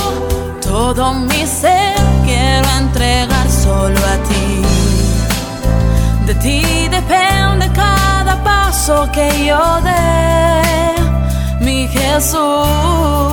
todo 0.61 1.13
mi 1.13 1.45
ser 1.45 1.95
quiero 2.25 2.67
entregar 2.77 3.49
solo 3.49 3.99
a 4.13 4.17
ti. 4.29 4.61
De 6.27 6.35
ti 6.35 6.87
depende 6.89 7.69
cada 7.73 8.43
paso 8.43 9.09
que 9.11 9.45
yo 9.45 9.63
dé, 9.81 10.95
mi 11.65 11.87
Jesús. 11.87 13.29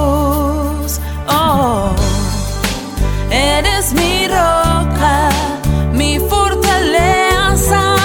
Oh, 1.28 1.90
eres 3.30 3.92
mi 3.94 4.26
roca, 4.28 5.28
mi 5.92 6.18
fortaleza, 6.18 7.96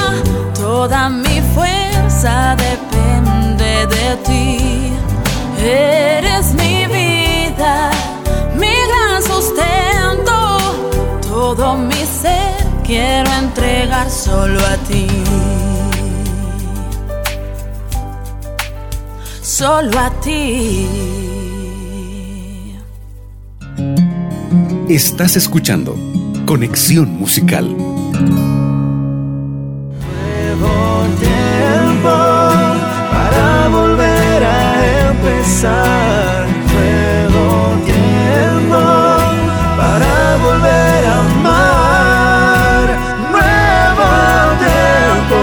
toda 0.53 1.10
mi 1.10 1.41
fuerza 1.53 2.55
depende 2.57 3.88
de 3.88 4.15
ti. 4.25 4.93
Eres 5.63 6.53
mi 6.53 6.86
vida, 6.88 7.91
mi 8.55 8.73
gran 8.91 9.21
sustento, 9.23 10.57
todo 11.27 11.75
mi 11.75 12.05
ser 12.05 12.62
quiero 12.84 13.31
entregar 13.34 14.10
solo 14.10 14.60
a 14.60 14.77
ti. 14.88 15.07
Solo 19.41 19.99
a 19.99 20.10
ti. 20.21 21.40
Estás 24.91 25.38
escuchando 25.38 25.95
Conexión 26.45 27.17
Musical. 27.17 27.65
Nuevo 27.77 28.27
tiempo 31.17 32.10
para 33.10 33.69
volver 33.69 34.43
a 34.43 35.10
empezar. 35.12 36.45
Nuevo 36.73 37.77
tiempo 37.86 38.82
para 39.77 40.38
volver 40.43 41.06
a 41.06 41.19
amar. 41.21 42.84
Nuevo 43.32 44.10
tiempo, 44.60 45.39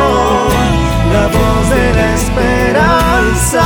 la 1.11 1.25
voz 1.29 1.65
de 1.71 1.85
la 1.95 2.07
esperanza. 2.17 3.65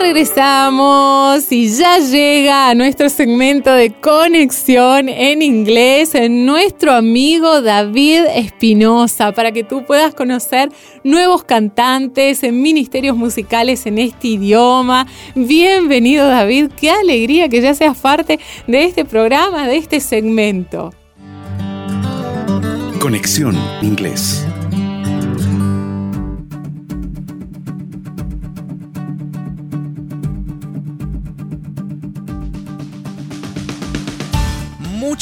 Regresamos 0.00 1.50
y 1.52 1.68
ya 1.68 1.98
llega 1.98 2.68
a 2.68 2.74
nuestro 2.74 3.08
segmento 3.08 3.72
de 3.72 3.92
conexión 3.92 5.08
en 5.08 5.40
inglés 5.40 6.12
nuestro 6.28 6.92
amigo 6.92 7.62
David 7.62 8.24
Espinosa 8.34 9.32
para 9.32 9.52
que 9.52 9.62
tú 9.62 9.84
puedas 9.86 10.14
conocer 10.14 10.70
nuevos 11.04 11.44
cantantes 11.44 12.42
en 12.42 12.60
ministerios 12.60 13.16
musicales 13.16 13.86
en 13.86 13.98
este 13.98 14.28
idioma. 14.28 15.06
Bienvenido 15.34 16.26
David, 16.26 16.72
qué 16.76 16.90
alegría 16.90 17.48
que 17.48 17.60
ya 17.60 17.74
seas 17.74 17.96
parte 17.96 18.40
de 18.66 18.84
este 18.84 19.04
programa, 19.04 19.68
de 19.68 19.76
este 19.76 20.00
segmento. 20.00 20.92
Conexión 22.98 23.56
Inglés. 23.80 24.44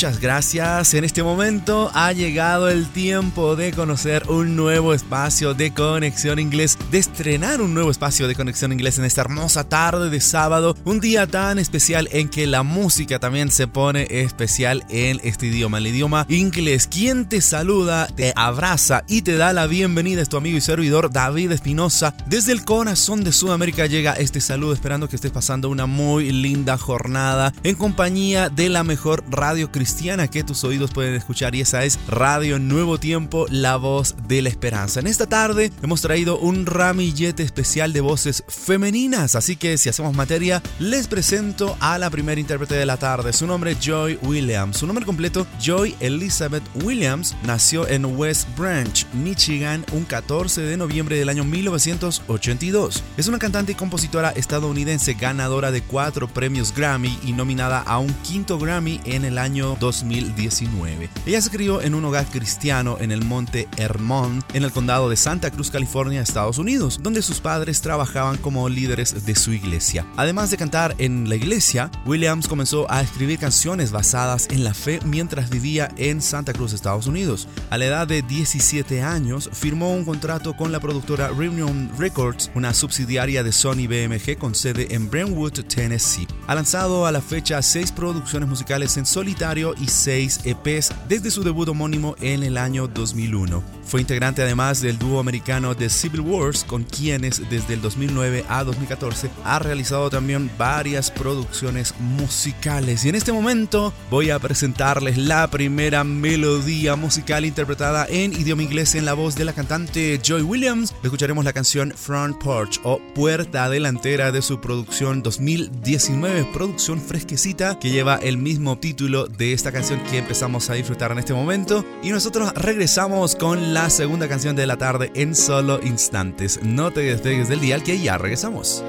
Muchas 0.02 0.20
gracias. 0.20 0.94
En 0.94 1.04
este 1.04 1.22
momento 1.22 1.88
ha 1.94 2.12
llegado 2.12 2.68
el 2.68 2.88
tiempo 2.88 3.54
de 3.54 3.70
conocer 3.70 4.24
un 4.28 4.56
nuevo 4.56 4.94
espacio 4.94 5.54
de 5.54 5.72
conexión 5.72 6.40
inglés, 6.40 6.76
de 6.90 6.98
estrenar 6.98 7.60
un 7.60 7.72
nuevo 7.72 7.88
espacio 7.88 8.26
de 8.26 8.34
conexión 8.34 8.72
inglés 8.72 8.98
en 8.98 9.04
esta 9.04 9.20
hermosa 9.20 9.62
tarde 9.62 10.10
de 10.10 10.20
sábado, 10.20 10.76
un 10.84 10.98
día 10.98 11.28
tan 11.28 11.60
especial 11.60 12.08
en 12.10 12.28
que 12.28 12.48
la 12.48 12.64
música 12.64 13.20
también 13.20 13.48
se 13.52 13.68
pone 13.68 14.08
especial 14.10 14.82
en 14.88 15.20
este 15.22 15.46
idioma, 15.46 15.78
el 15.78 15.86
idioma 15.86 16.26
inglés. 16.28 16.88
Quien 16.88 17.28
te 17.28 17.40
saluda, 17.40 18.08
te 18.08 18.32
abraza 18.34 19.04
y 19.06 19.22
te 19.22 19.36
da 19.36 19.52
la 19.52 19.68
bienvenida 19.68 20.20
es 20.20 20.28
tu 20.28 20.36
amigo 20.36 20.58
y 20.58 20.62
servidor 20.62 21.12
David 21.12 21.52
Espinosa. 21.52 22.12
Desde 22.26 22.50
el 22.50 22.64
corazón 22.64 23.22
de 23.22 23.30
Sudamérica 23.30 23.86
llega 23.86 24.14
este 24.14 24.40
saludo 24.40 24.72
esperando 24.72 25.08
que 25.08 25.14
estés 25.14 25.30
pasando 25.30 25.68
una 25.68 25.86
muy 25.86 26.32
linda 26.32 26.76
jornada 26.76 27.52
en 27.62 27.76
compañía 27.76 28.48
de 28.48 28.68
la 28.68 28.82
mejor 28.82 29.22
radio 29.30 29.70
cristiana 29.70 29.91
que 30.30 30.42
tus 30.42 30.64
oídos 30.64 30.90
pueden 30.90 31.14
escuchar 31.14 31.54
y 31.54 31.60
esa 31.60 31.84
es 31.84 31.98
Radio 32.08 32.58
Nuevo 32.58 32.98
Tiempo, 32.98 33.46
la 33.50 33.76
voz 33.76 34.14
de 34.26 34.40
la 34.40 34.48
esperanza. 34.48 35.00
En 35.00 35.06
esta 35.06 35.26
tarde 35.26 35.70
hemos 35.82 36.00
traído 36.00 36.38
un 36.38 36.64
ramillete 36.66 37.42
especial 37.42 37.92
de 37.92 38.00
voces 38.00 38.42
femeninas, 38.48 39.34
así 39.34 39.54
que 39.54 39.76
si 39.76 39.90
hacemos 39.90 40.16
materia, 40.16 40.62
les 40.78 41.06
presento 41.08 41.76
a 41.78 41.98
la 41.98 42.10
primera 42.10 42.40
intérprete 42.40 42.74
de 42.74 42.86
la 42.86 42.96
tarde. 42.96 43.32
Su 43.32 43.46
nombre 43.46 43.72
es 43.72 43.80
Joy 43.80 44.18
Williams. 44.22 44.78
Su 44.78 44.86
nombre 44.86 45.04
completo, 45.04 45.46
Joy 45.60 45.94
Elizabeth 46.00 46.64
Williams, 46.82 47.36
nació 47.44 47.86
en 47.86 48.06
West 48.18 48.48
Branch, 48.56 49.06
Michigan, 49.12 49.84
un 49.92 50.04
14 50.04 50.62
de 50.62 50.76
noviembre 50.76 51.16
del 51.16 51.28
año 51.28 51.44
1982. 51.44 53.04
Es 53.18 53.28
una 53.28 53.38
cantante 53.38 53.72
y 53.72 53.74
compositora 53.74 54.30
estadounidense 54.30 55.14
ganadora 55.14 55.70
de 55.70 55.82
cuatro 55.82 56.28
premios 56.28 56.74
Grammy 56.74 57.18
y 57.24 57.32
nominada 57.32 57.80
a 57.80 57.98
un 57.98 58.12
quinto 58.22 58.58
Grammy 58.58 59.00
en 59.04 59.24
el 59.24 59.38
año 59.38 59.76
2019. 59.82 61.10
Ella 61.26 61.40
se 61.40 61.50
crió 61.50 61.82
en 61.82 61.96
un 61.96 62.04
hogar 62.04 62.24
cristiano 62.26 62.98
en 63.00 63.10
el 63.10 63.24
monte 63.24 63.68
Hermont, 63.76 64.44
en 64.54 64.62
el 64.62 64.70
condado 64.70 65.10
de 65.10 65.16
Santa 65.16 65.50
Cruz, 65.50 65.72
California, 65.72 66.22
Estados 66.22 66.58
Unidos, 66.58 67.00
donde 67.02 67.20
sus 67.20 67.40
padres 67.40 67.80
trabajaban 67.80 68.36
como 68.36 68.68
líderes 68.68 69.26
de 69.26 69.34
su 69.34 69.52
iglesia. 69.52 70.06
Además 70.16 70.52
de 70.52 70.56
cantar 70.56 70.94
en 70.98 71.28
la 71.28 71.34
iglesia, 71.34 71.90
Williams 72.06 72.46
comenzó 72.46 72.88
a 72.90 73.02
escribir 73.02 73.40
canciones 73.40 73.90
basadas 73.90 74.46
en 74.50 74.62
la 74.62 74.72
fe 74.72 75.00
mientras 75.04 75.50
vivía 75.50 75.90
en 75.96 76.22
Santa 76.22 76.52
Cruz, 76.52 76.72
Estados 76.72 77.08
Unidos. 77.08 77.48
A 77.70 77.76
la 77.76 77.86
edad 77.86 78.06
de 78.06 78.22
17 78.22 79.02
años, 79.02 79.50
firmó 79.52 79.92
un 79.92 80.04
contrato 80.04 80.56
con 80.56 80.70
la 80.70 80.78
productora 80.78 81.28
Reunion 81.28 81.90
Records, 81.98 82.52
una 82.54 82.72
subsidiaria 82.72 83.42
de 83.42 83.50
Sony 83.50 83.88
BMG 83.88 84.38
con 84.38 84.54
sede 84.54 84.94
en 84.94 85.10
Brentwood, 85.10 85.64
Tennessee. 85.64 86.28
Ha 86.46 86.54
lanzado 86.54 87.04
a 87.04 87.10
la 87.10 87.20
fecha 87.20 87.60
seis 87.62 87.90
producciones 87.90 88.48
musicales 88.48 88.96
en 88.96 89.06
solitario 89.06 89.71
y 89.80 89.88
seis 89.88 90.40
EPs 90.44 90.92
desde 91.08 91.30
su 91.30 91.42
debut 91.42 91.68
homónimo 91.68 92.16
en 92.20 92.42
el 92.42 92.56
año 92.56 92.88
2001. 92.88 93.62
Fue 93.84 94.00
integrante 94.00 94.42
además 94.42 94.80
del 94.80 94.98
dúo 94.98 95.20
americano 95.20 95.76
The 95.76 95.90
Civil 95.90 96.20
Wars, 96.20 96.64
con 96.64 96.84
quienes 96.84 97.42
desde 97.50 97.74
el 97.74 97.82
2009 97.82 98.44
a 98.48 98.64
2014 98.64 99.28
ha 99.44 99.58
realizado 99.58 100.08
también 100.08 100.50
varias 100.56 101.10
producciones 101.10 101.94
musicales. 101.98 103.04
Y 103.04 103.10
en 103.10 103.16
este 103.16 103.32
momento 103.32 103.92
voy 104.10 104.30
a 104.30 104.38
presentarles 104.38 105.18
la 105.18 105.50
primera 105.50 106.04
melodía 106.04 106.96
musical 106.96 107.44
interpretada 107.44 108.06
en 108.08 108.32
idioma 108.32 108.62
inglés 108.62 108.94
en 108.94 109.04
la 109.04 109.14
voz 109.14 109.34
de 109.34 109.44
la 109.44 109.52
cantante 109.52 110.20
Joy 110.22 110.42
Williams. 110.42 110.94
Escucharemos 111.02 111.44
la 111.44 111.52
canción 111.52 111.92
Front 111.94 112.42
Porch 112.42 112.80
o 112.84 113.00
Puerta 113.14 113.68
Delantera 113.68 114.32
de 114.32 114.42
su 114.42 114.60
producción 114.60 115.22
2019, 115.22 116.46
producción 116.52 117.00
fresquecita 117.00 117.78
que 117.78 117.90
lleva 117.90 118.16
el 118.16 118.38
mismo 118.38 118.78
título 118.78 119.26
de 119.26 119.51
esta 119.52 119.72
canción 119.72 120.00
que 120.10 120.18
empezamos 120.18 120.68
a 120.70 120.74
disfrutar 120.74 121.12
en 121.12 121.18
este 121.18 121.34
momento. 121.34 121.84
Y 122.02 122.10
nosotros 122.10 122.52
regresamos 122.54 123.36
con 123.36 123.74
la 123.74 123.90
segunda 123.90 124.28
canción 124.28 124.56
de 124.56 124.66
la 124.66 124.76
tarde 124.76 125.10
en 125.14 125.34
solo 125.34 125.80
instantes. 125.82 126.60
No 126.62 126.90
te 126.90 127.00
despegues 127.00 127.48
del 127.48 127.60
dial 127.60 127.82
que 127.82 127.98
ya 127.98 128.18
regresamos. 128.18 128.84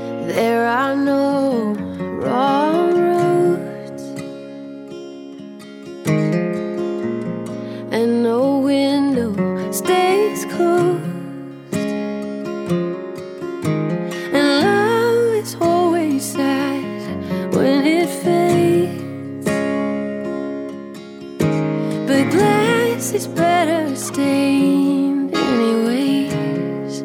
Is 23.14 23.28
better 23.28 23.96
stained 23.96 25.36
anyways. 25.36 27.02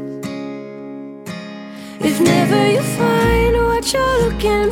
If 2.01 2.21
never 2.21 2.71
you 2.71 2.81
find 2.81 3.57
what 3.57 3.93
you're 3.93 4.19
looking 4.25 4.68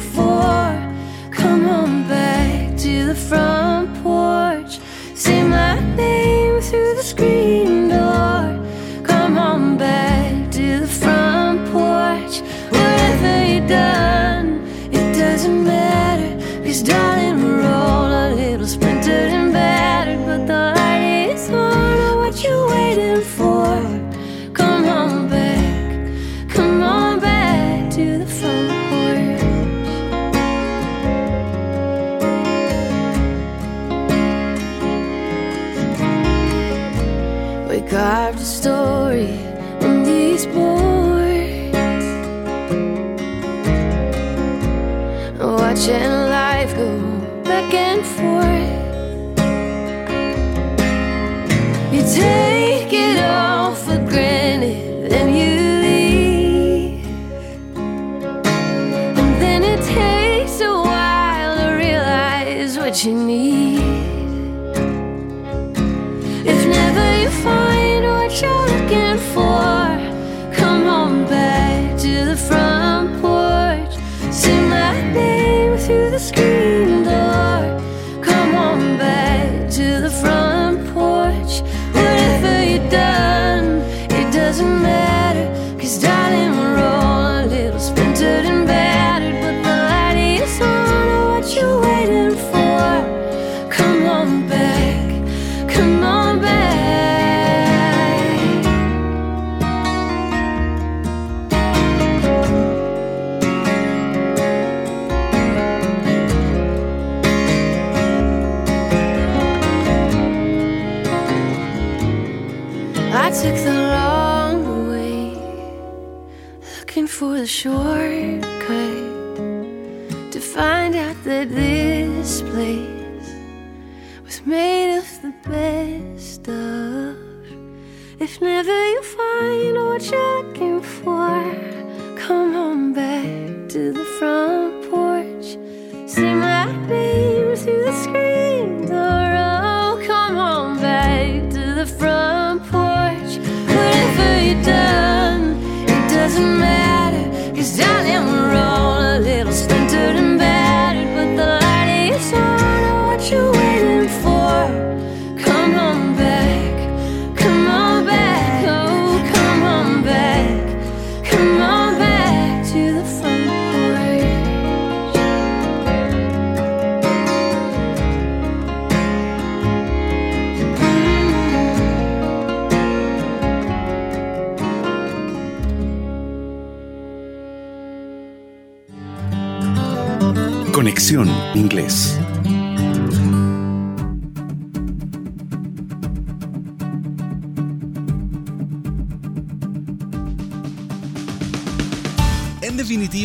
Conexión 180.76 181.26
Inglés. 181.54 182.20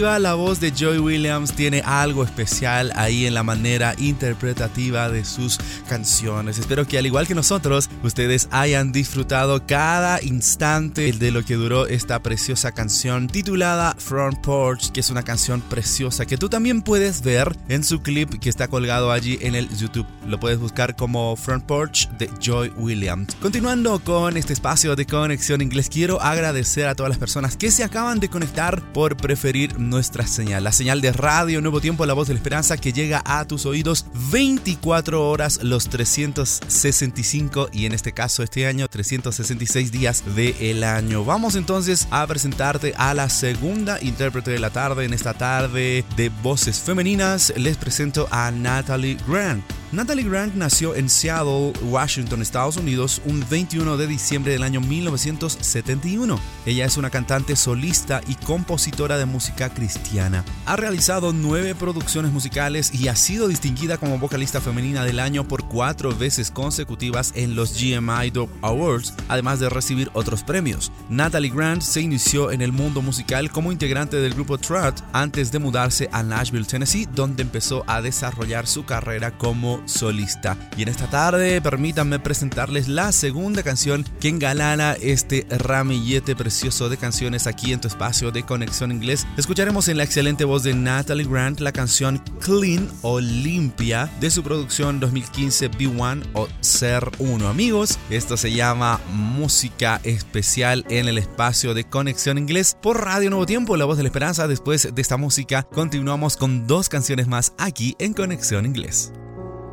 La 0.01 0.33
voz 0.33 0.59
de 0.59 0.71
Joy 0.71 0.97
Williams 0.97 1.53
tiene 1.53 1.81
algo 1.81 2.23
especial 2.23 2.91
ahí 2.95 3.27
en 3.27 3.35
la 3.35 3.43
manera 3.43 3.93
interpretativa 3.99 5.09
de 5.09 5.23
sus 5.23 5.59
canciones. 5.87 6.57
Espero 6.57 6.87
que 6.87 6.97
al 6.97 7.05
igual 7.05 7.27
que 7.27 7.35
nosotros, 7.35 7.87
ustedes 8.01 8.47
hayan 8.49 8.91
disfrutado 8.91 9.67
cada 9.67 10.19
instante 10.23 11.11
de 11.11 11.29
lo 11.29 11.45
que 11.45 11.53
duró 11.53 11.85
esta 11.85 12.19
preciosa 12.23 12.71
canción 12.71 13.27
titulada 13.27 13.95
Front 13.95 14.39
Porch, 14.39 14.91
que 14.91 15.01
es 15.01 15.11
una 15.11 15.21
canción 15.21 15.61
preciosa 15.61 16.25
que 16.25 16.37
tú 16.37 16.49
también 16.49 16.81
puedes 16.81 17.21
ver 17.21 17.55
en 17.69 17.83
su 17.83 18.01
clip 18.01 18.39
que 18.39 18.49
está 18.49 18.67
colgado 18.67 19.11
allí 19.11 19.37
en 19.41 19.53
el 19.53 19.69
YouTube. 19.69 20.07
Lo 20.25 20.39
puedes 20.39 20.57
buscar 20.57 20.95
como 20.95 21.35
Front 21.35 21.65
Porch 21.65 22.09
de 22.17 22.27
Joy 22.39 22.69
Williams. 22.75 23.35
Continuando 23.35 23.99
con 23.99 24.35
este 24.35 24.53
espacio 24.53 24.95
de 24.95 25.05
conexión 25.05 25.61
inglés, 25.61 25.89
quiero 25.89 26.19
agradecer 26.21 26.87
a 26.87 26.95
todas 26.95 27.11
las 27.11 27.19
personas 27.19 27.55
que 27.55 27.69
se 27.69 27.83
acaban 27.83 28.19
de 28.19 28.29
conectar 28.29 28.81
por 28.93 29.15
preferir 29.15 29.79
nuestra 29.91 30.25
señal, 30.25 30.63
la 30.63 30.71
señal 30.71 31.01
de 31.01 31.11
radio 31.11 31.61
Nuevo 31.61 31.81
Tiempo, 31.81 32.05
la 32.05 32.13
voz 32.13 32.29
de 32.29 32.33
la 32.33 32.39
esperanza 32.39 32.77
que 32.77 32.93
llega 32.93 33.21
a 33.25 33.45
tus 33.45 33.65
oídos 33.65 34.05
24 34.31 35.29
horas 35.29 35.59
los 35.63 35.89
365 35.89 37.69
y 37.73 37.85
en 37.85 37.91
este 37.91 38.13
caso 38.13 38.41
este 38.41 38.65
año 38.65 38.87
366 38.87 39.91
días 39.91 40.23
del 40.33 40.85
año. 40.85 41.25
Vamos 41.25 41.55
entonces 41.55 42.07
a 42.09 42.25
presentarte 42.25 42.93
a 42.95 43.13
la 43.13 43.29
segunda 43.29 44.01
intérprete 44.01 44.51
de 44.51 44.59
la 44.59 44.69
tarde 44.69 45.03
en 45.03 45.13
esta 45.13 45.33
tarde 45.33 46.05
de 46.15 46.29
voces 46.41 46.79
femeninas. 46.79 47.53
Les 47.57 47.75
presento 47.75 48.29
a 48.31 48.49
Natalie 48.49 49.17
Grant. 49.27 49.80
Natalie 49.91 50.23
Grant 50.23 50.55
nació 50.55 50.95
en 50.95 51.09
Seattle, 51.09 51.73
Washington, 51.83 52.41
Estados 52.41 52.77
Unidos, 52.77 53.21
un 53.25 53.43
21 53.49 53.97
de 53.97 54.07
diciembre 54.07 54.53
del 54.53 54.63
año 54.63 54.79
1971. 54.79 56.39
Ella 56.65 56.85
es 56.85 56.95
una 56.95 57.09
cantante 57.09 57.57
solista 57.57 58.21
y 58.25 58.35
compositora 58.35 59.17
de 59.17 59.25
música 59.25 59.69
cristiana. 59.69 60.45
Ha 60.65 60.77
realizado 60.77 61.33
nueve 61.33 61.75
producciones 61.75 62.31
musicales 62.31 62.93
y 62.93 63.09
ha 63.09 63.17
sido 63.17 63.49
distinguida 63.49 63.97
como 63.97 64.17
vocalista 64.17 64.61
femenina 64.61 65.03
del 65.03 65.19
año 65.19 65.45
por 65.45 65.67
cuatro 65.67 66.15
veces 66.15 66.51
consecutivas 66.51 67.33
en 67.35 67.57
los 67.57 67.73
GMI 67.73 68.29
Dope 68.31 68.53
Awards, 68.61 69.13
además 69.27 69.59
de 69.59 69.67
recibir 69.67 70.09
otros 70.13 70.41
premios. 70.41 70.89
Natalie 71.09 71.51
Grant 71.51 71.81
se 71.81 71.99
inició 71.99 72.51
en 72.51 72.61
el 72.61 72.71
mundo 72.71 73.01
musical 73.01 73.51
como 73.51 73.73
integrante 73.73 74.15
del 74.15 74.35
grupo 74.35 74.57
Trot 74.57 75.03
antes 75.11 75.51
de 75.51 75.59
mudarse 75.59 76.07
a 76.13 76.23
Nashville, 76.23 76.63
Tennessee, 76.63 77.09
donde 77.13 77.43
empezó 77.43 77.83
a 77.87 78.01
desarrollar 78.01 78.67
su 78.67 78.85
carrera 78.85 79.37
como 79.37 79.80
solista. 79.85 80.57
Y 80.77 80.83
en 80.83 80.89
esta 80.89 81.09
tarde 81.09 81.61
permítanme 81.61 82.19
presentarles 82.19 82.87
la 82.87 83.11
segunda 83.11 83.63
canción 83.63 84.05
que 84.19 84.29
engalana 84.29 84.93
este 84.93 85.45
ramillete 85.49 86.35
precioso 86.35 86.89
de 86.89 86.97
canciones 86.97 87.47
aquí 87.47 87.73
en 87.73 87.81
tu 87.81 87.87
espacio 87.87 88.31
de 88.31 88.43
conexión 88.43 88.91
inglés. 88.91 89.25
Escucharemos 89.37 89.87
en 89.87 89.97
la 89.97 90.03
excelente 90.03 90.45
voz 90.45 90.63
de 90.63 90.73
Natalie 90.73 91.27
Grant 91.27 91.59
la 91.59 91.71
canción 91.71 92.21
Clean 92.39 92.89
o 93.01 93.19
Limpia 93.19 94.11
de 94.19 94.31
su 94.31 94.43
producción 94.43 94.99
2015 94.99 95.71
B1 95.71 96.23
o 96.33 96.47
Ser 96.61 97.09
1. 97.19 97.47
Amigos, 97.47 97.97
esto 98.09 98.37
se 98.37 98.51
llama 98.51 98.99
música 99.11 99.99
especial 100.03 100.85
en 100.89 101.07
el 101.07 101.17
espacio 101.17 101.73
de 101.73 101.83
conexión 101.85 102.37
inglés 102.37 102.77
por 102.81 103.03
Radio 103.03 103.29
Nuevo 103.29 103.45
Tiempo, 103.45 103.77
la 103.77 103.85
voz 103.85 103.97
de 103.97 104.03
la 104.03 104.09
esperanza. 104.09 104.47
Después 104.47 104.93
de 104.93 105.01
esta 105.01 105.17
música 105.17 105.63
continuamos 105.63 106.37
con 106.37 106.67
dos 106.67 106.89
canciones 106.89 107.27
más 107.27 107.53
aquí 107.57 107.95
en 107.99 108.13
Conexión 108.13 108.65
Inglés. 108.65 109.11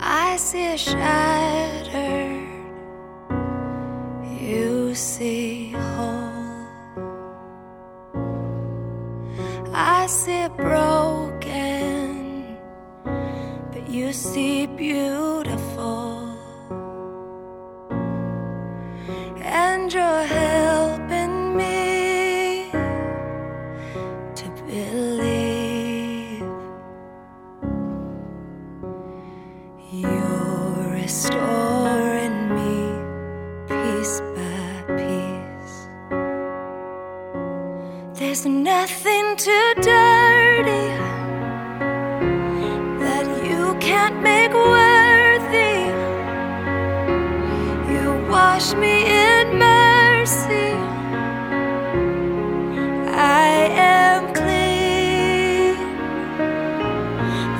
I 0.01 0.36
see 0.36 0.76
shattered, 0.76 2.49
you 4.40 4.94
see 4.94 5.72
whole. 5.72 6.28
I 9.74 10.07
see 10.07 10.49
broken, 10.57 12.07
but 13.05 13.90
you 13.90 14.12
see 14.12 14.66
beautiful. 14.66 16.28
And 19.40 19.92
you're 19.92 20.26
nothing 38.89 39.36
too 39.36 39.74
dirty 39.82 40.86
that 43.05 43.26
you 43.45 43.76
can't 43.80 44.22
make 44.22 44.53
worthy. 44.55 45.76
You 47.93 48.07
wash 48.30 48.72
me 48.74 49.05
in 49.05 49.59
mercy. 49.59 50.72
I 53.14 53.51
am 53.76 54.32
clean. 54.32 55.76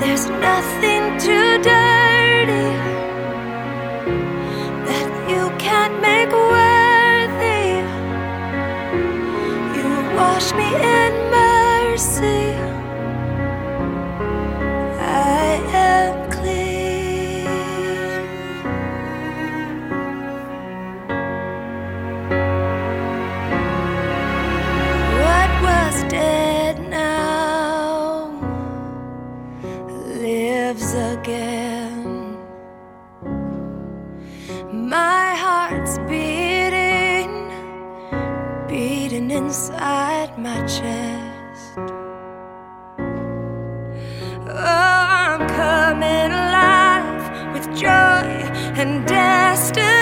There's 0.01 0.27
nothing 0.31 1.03
too 1.27 1.51
dirty 1.63 2.69
that 4.89 5.11
you 5.31 5.51
can't 5.59 6.01
make 6.01 6.33
worthy. 6.33 6.58
Inside 39.39 40.37
my 40.37 40.59
chest. 40.67 41.79
Oh, 44.49 45.05
I'm 45.27 45.43
coming 45.61 46.31
alive 46.43 47.55
with 47.55 47.67
joy 47.79 48.27
and 48.81 49.07
destiny. 49.07 49.98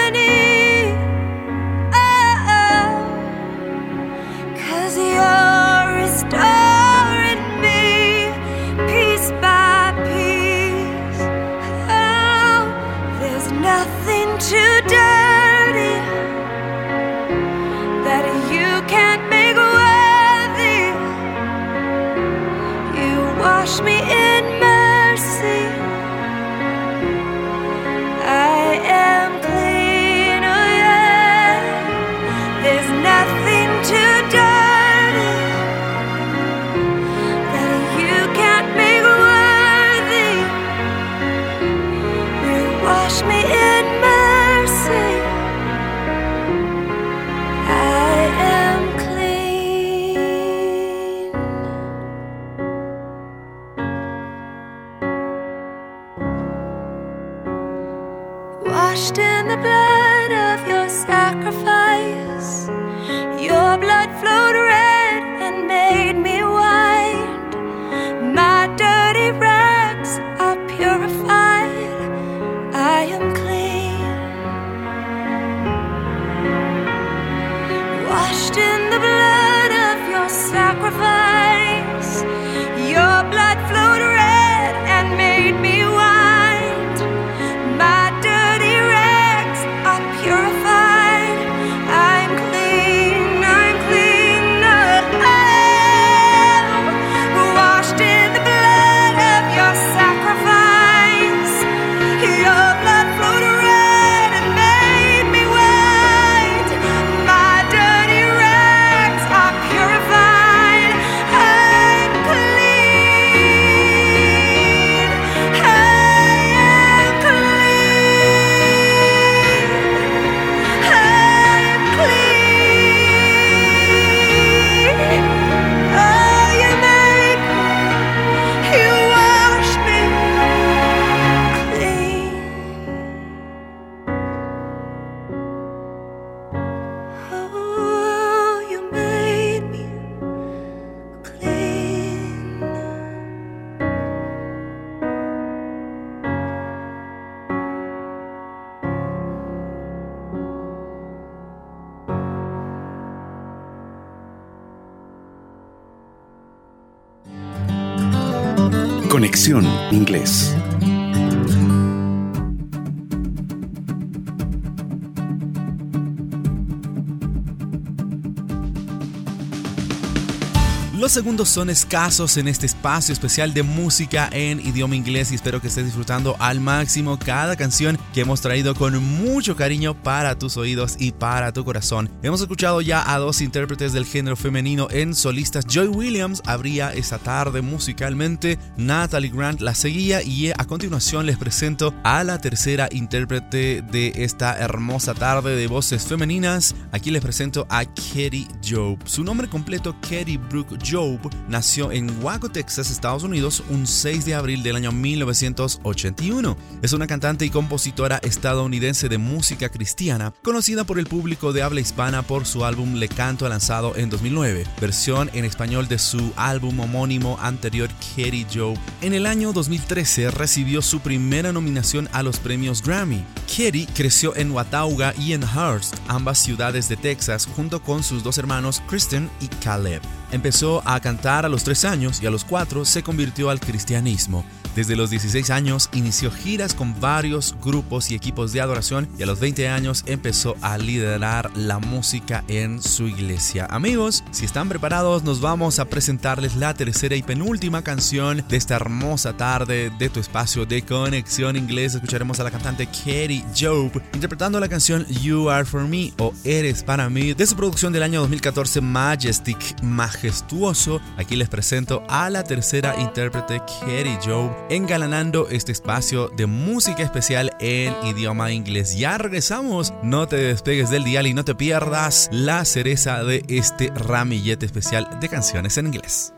Los 170.99 171.13
segundos 171.13 171.49
son 171.49 171.71
escasos 171.71 172.37
en 172.37 172.47
este 172.49 172.67
espacio 172.67 173.13
especial 173.13 173.55
de 173.55 173.63
música 173.63 174.29
en 174.33 174.61
idioma 174.61 174.97
inglés 174.97 175.33
y 175.33 175.37
espero 175.37 175.63
que 175.63 175.69
estés 175.69 175.87
disfrutando 175.87 176.37
al 176.41 176.61
máximo 176.61 177.19
cada 177.19 177.57
canción 177.57 177.99
que 178.13 178.21
hemos 178.21 178.43
traído 178.43 178.75
con 178.75 179.03
mucho 179.03 179.57
cariño 179.57 179.95
para 180.03 180.37
tus 180.37 180.59
oídos 180.59 180.97
y 180.99 181.13
para 181.13 181.53
tu 181.53 181.65
corazón. 181.65 182.06
Hemos 182.23 182.41
escuchado 182.41 182.81
ya 182.81 183.13
a 183.13 183.19
dos 183.19 183.43
intérpretes 183.43 183.93
del 183.93 184.07
género 184.07 184.37
femenino 184.37 184.89
en 184.91 185.15
solistas. 185.15 185.67
Joy 185.67 185.89
Williams 185.89 186.43
abría 186.47 186.93
esta 186.95 187.19
tarde 187.19 187.61
musicalmente, 187.61 188.59
Natalie 188.79 189.31
Grant 189.31 189.61
la 189.61 189.75
seguía 189.75 190.23
y 190.23 190.51
a 190.51 190.65
continuación 190.67 191.27
les 191.27 191.37
presento 191.37 191.95
a 192.05 192.25
la 192.25 192.41
tercera 192.41 192.89
intérprete 192.91 193.83
de 193.83 194.13
esta 194.17 194.59
hermosa 194.59 195.13
tarde 195.13 195.57
de 195.57 195.67
voces 195.67 196.07
femeninas. 196.07 196.75
Aquí 196.91 197.11
les 197.11 197.23
presento 197.23 197.67
a 197.69 197.85
Katie 197.85 198.49
Job. 198.67 198.99
Su 199.05 199.23
nombre 199.23 199.49
completo, 199.49 199.95
Katie 200.01 200.39
Brooke 200.39 200.77
Job 200.85 201.19
nació 201.49 201.93
en 201.93 202.11
Waco, 202.23 202.49
Texas, 202.49 202.91
Estados 202.91 203.23
Unidos, 203.23 203.63
un 203.71 203.87
6 203.87 204.25
de 204.25 204.35
abril 204.35 204.63
del 204.63 204.77
año 204.77 204.93
1981. 204.93 206.57
Es 206.83 206.93
una 206.93 207.07
cantante 207.07 207.45
y 207.45 207.51
compositora 207.51 208.19
estadounidense 208.19 209.09
de 209.09 209.19
música 209.19 209.69
cristiana, 209.69 210.33
conocida 210.43 210.85
por 210.85 210.99
el 210.99 211.07
público 211.07 211.53
de 211.53 211.63
habla 211.63 211.81
hispana 211.81 212.23
por 212.23 212.47
su 212.47 212.65
álbum 212.65 212.95
Le 212.95 213.09
Canto 213.09 213.49
lanzado 213.49 213.95
en 213.97 214.11
2009, 214.11 214.65
versión 214.81 215.31
en 215.33 215.45
español 215.45 215.87
de 215.87 215.99
su 215.99 216.33
álbum 216.37 216.81
homónimo 216.81 217.39
anterior 217.41 217.89
Katie 218.17 218.47
Joe. 218.53 218.75
En 219.01 219.13
el 219.13 219.27
año 219.27 219.53
2013 219.53 220.31
recibió 220.33 220.83
su 220.83 221.01
primera 221.01 221.53
nominación 221.53 222.09
a 222.13 222.23
los 222.23 222.39
premios 222.39 222.83
Grammy. 222.83 223.25
Katie 223.47 223.87
creció 223.95 224.35
en 224.35 224.51
Watauga 224.51 225.15
y 225.19 225.33
en 225.35 225.43
Hearst, 225.43 225.95
ambas 226.09 226.39
ciudades 226.39 226.89
de 226.89 226.97
Texas, 226.97 227.47
junto 227.55 227.81
con 227.81 228.03
sus 228.03 228.25
dos 228.25 228.39
hermanos 228.39 228.56
Kristen 228.87 229.31
y 229.41 229.49
Caleb. 229.49 230.03
Empezó 230.33 230.83
a 230.85 230.99
cantar 231.01 231.45
a 231.45 231.49
los 231.49 231.63
3 231.65 231.85
años 231.85 232.23
y 232.23 232.27
a 232.27 232.31
los 232.31 232.45
4 232.45 232.85
se 232.85 233.03
convirtió 233.03 233.51
al 233.51 233.61
cristianismo. 233.61 234.45
Desde 234.77 234.95
los 234.95 235.09
16 235.09 235.49
años 235.49 235.89
inició 235.95 236.31
giras 236.31 236.75
con 236.75 237.01
varios 237.01 237.57
grupos 237.65 238.11
y 238.11 238.15
equipos 238.15 238.53
de 238.53 238.61
adoración 238.61 239.09
y 239.19 239.23
a 239.23 239.27
los 239.27 239.41
20 239.41 239.71
años 239.71 240.05
empezó 240.07 240.55
a 240.61 240.77
liderar 240.77 241.51
la 241.57 241.79
música 241.79 242.45
en 242.47 242.83
su 242.83 243.09
iglesia. 243.09 243.67
Amigos, 243.71 244.23
si 244.33 244.45
están 244.45 244.69
preparados 244.69 245.25
nos 245.25 245.41
vamos 245.41 245.79
a 245.79 245.87
presentarles 245.87 246.57
la 246.57 246.75
tercera 246.75 247.17
y 247.17 247.23
penúltima 247.23 247.83
canción 247.83 248.45
de 248.47 248.57
esta 248.59 248.77
hermosa 248.77 249.35
tarde 249.35 249.91
de 249.99 250.11
tu 250.11 250.21
espacio 250.21 250.67
de 250.67 250.83
conexión 250.83 251.57
inglés. 251.57 251.95
Escucharemos 251.95 252.39
a 252.41 252.45
la 252.45 252.51
cantante 252.51 252.87
Katie 252.87 253.47
Job 253.59 253.91
interpretando 254.13 254.61
la 254.61 254.69
canción 254.69 255.07
You 255.07 255.49
Are 255.49 255.65
For 255.65 255.89
Me 255.89 256.13
o 256.19 256.35
Eres 256.45 256.83
Para 256.83 257.09
Mí 257.09 257.33
de 257.33 257.47
su 257.47 257.57
producción 257.57 257.95
del 257.95 258.03
año 258.03 258.21
2014 258.21 258.83
Majestic, 258.83 259.83
majestuoso. 259.83 261.01
Aquí 261.17 261.35
les 261.35 261.49
presento 261.49 262.05
a 262.11 262.29
la 262.29 262.45
tercera 262.45 262.95
intérprete 263.01 263.63
Katie 263.81 264.19
Job 264.23 264.66
engalanando 264.69 265.49
este 265.49 265.73
espacio 265.73 266.29
de 266.29 266.47
música 266.47 267.03
especial 267.03 267.57
en 267.61 267.95
idioma 268.05 268.53
inglés. 268.53 268.97
Ya 268.97 269.19
regresamos, 269.19 269.93
no 270.03 270.27
te 270.27 270.37
despegues 270.37 270.91
del 270.91 271.05
dial 271.05 271.27
y 271.27 271.35
no 271.35 271.45
te 271.45 271.55
pierdas 271.55 272.29
la 272.33 272.65
cereza 272.65 273.23
de 273.23 273.45
este 273.49 273.91
ramillete 273.95 274.67
especial 274.67 275.19
de 275.21 275.29
canciones 275.29 275.77
en 275.79 275.87
inglés. 275.87 276.33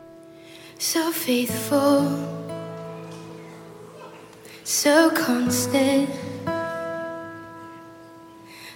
So 0.77 1.11
faithful, 1.11 2.07
so 4.63 5.11
constant, 5.13 6.09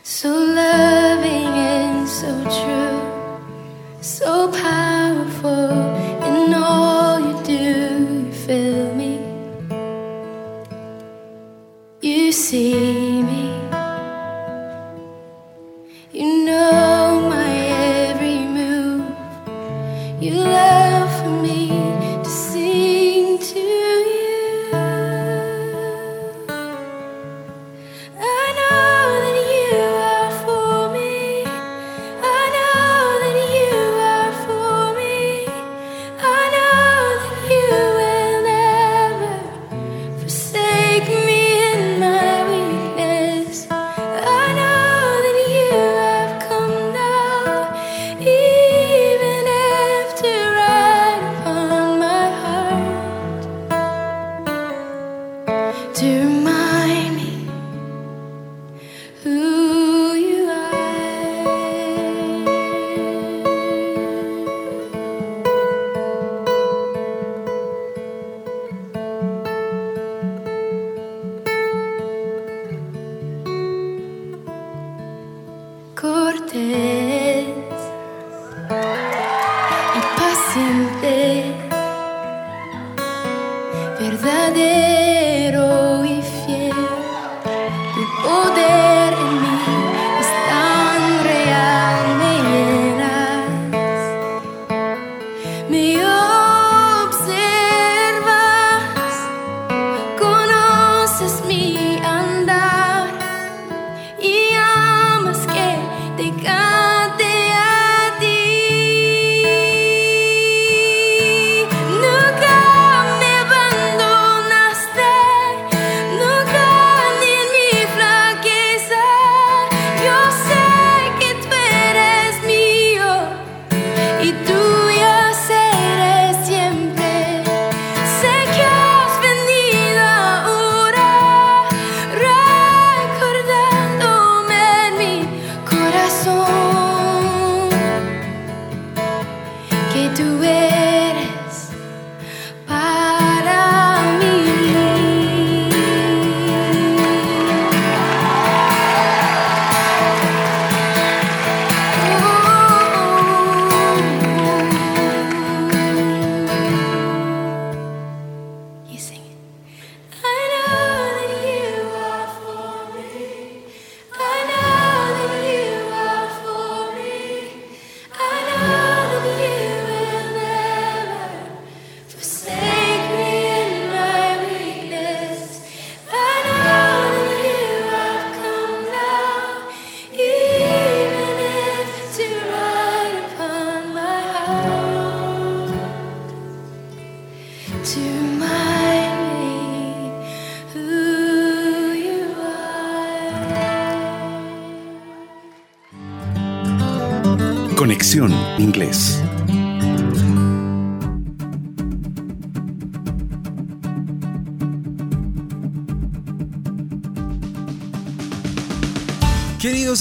so 0.03 0.29
loving 0.29 1.47
and 1.47 2.07
so 2.07 2.43
true, 2.43 2.99
so 4.01 4.51
powerful 4.51 6.12
see 12.33 13.21
me. 13.21 13.45
You 16.11 16.45
know 16.45 17.29
my 17.29 17.51
every 18.09 18.39
move. 18.57 19.05
You 20.19 20.33
love 20.33 21.15
me 21.43 21.62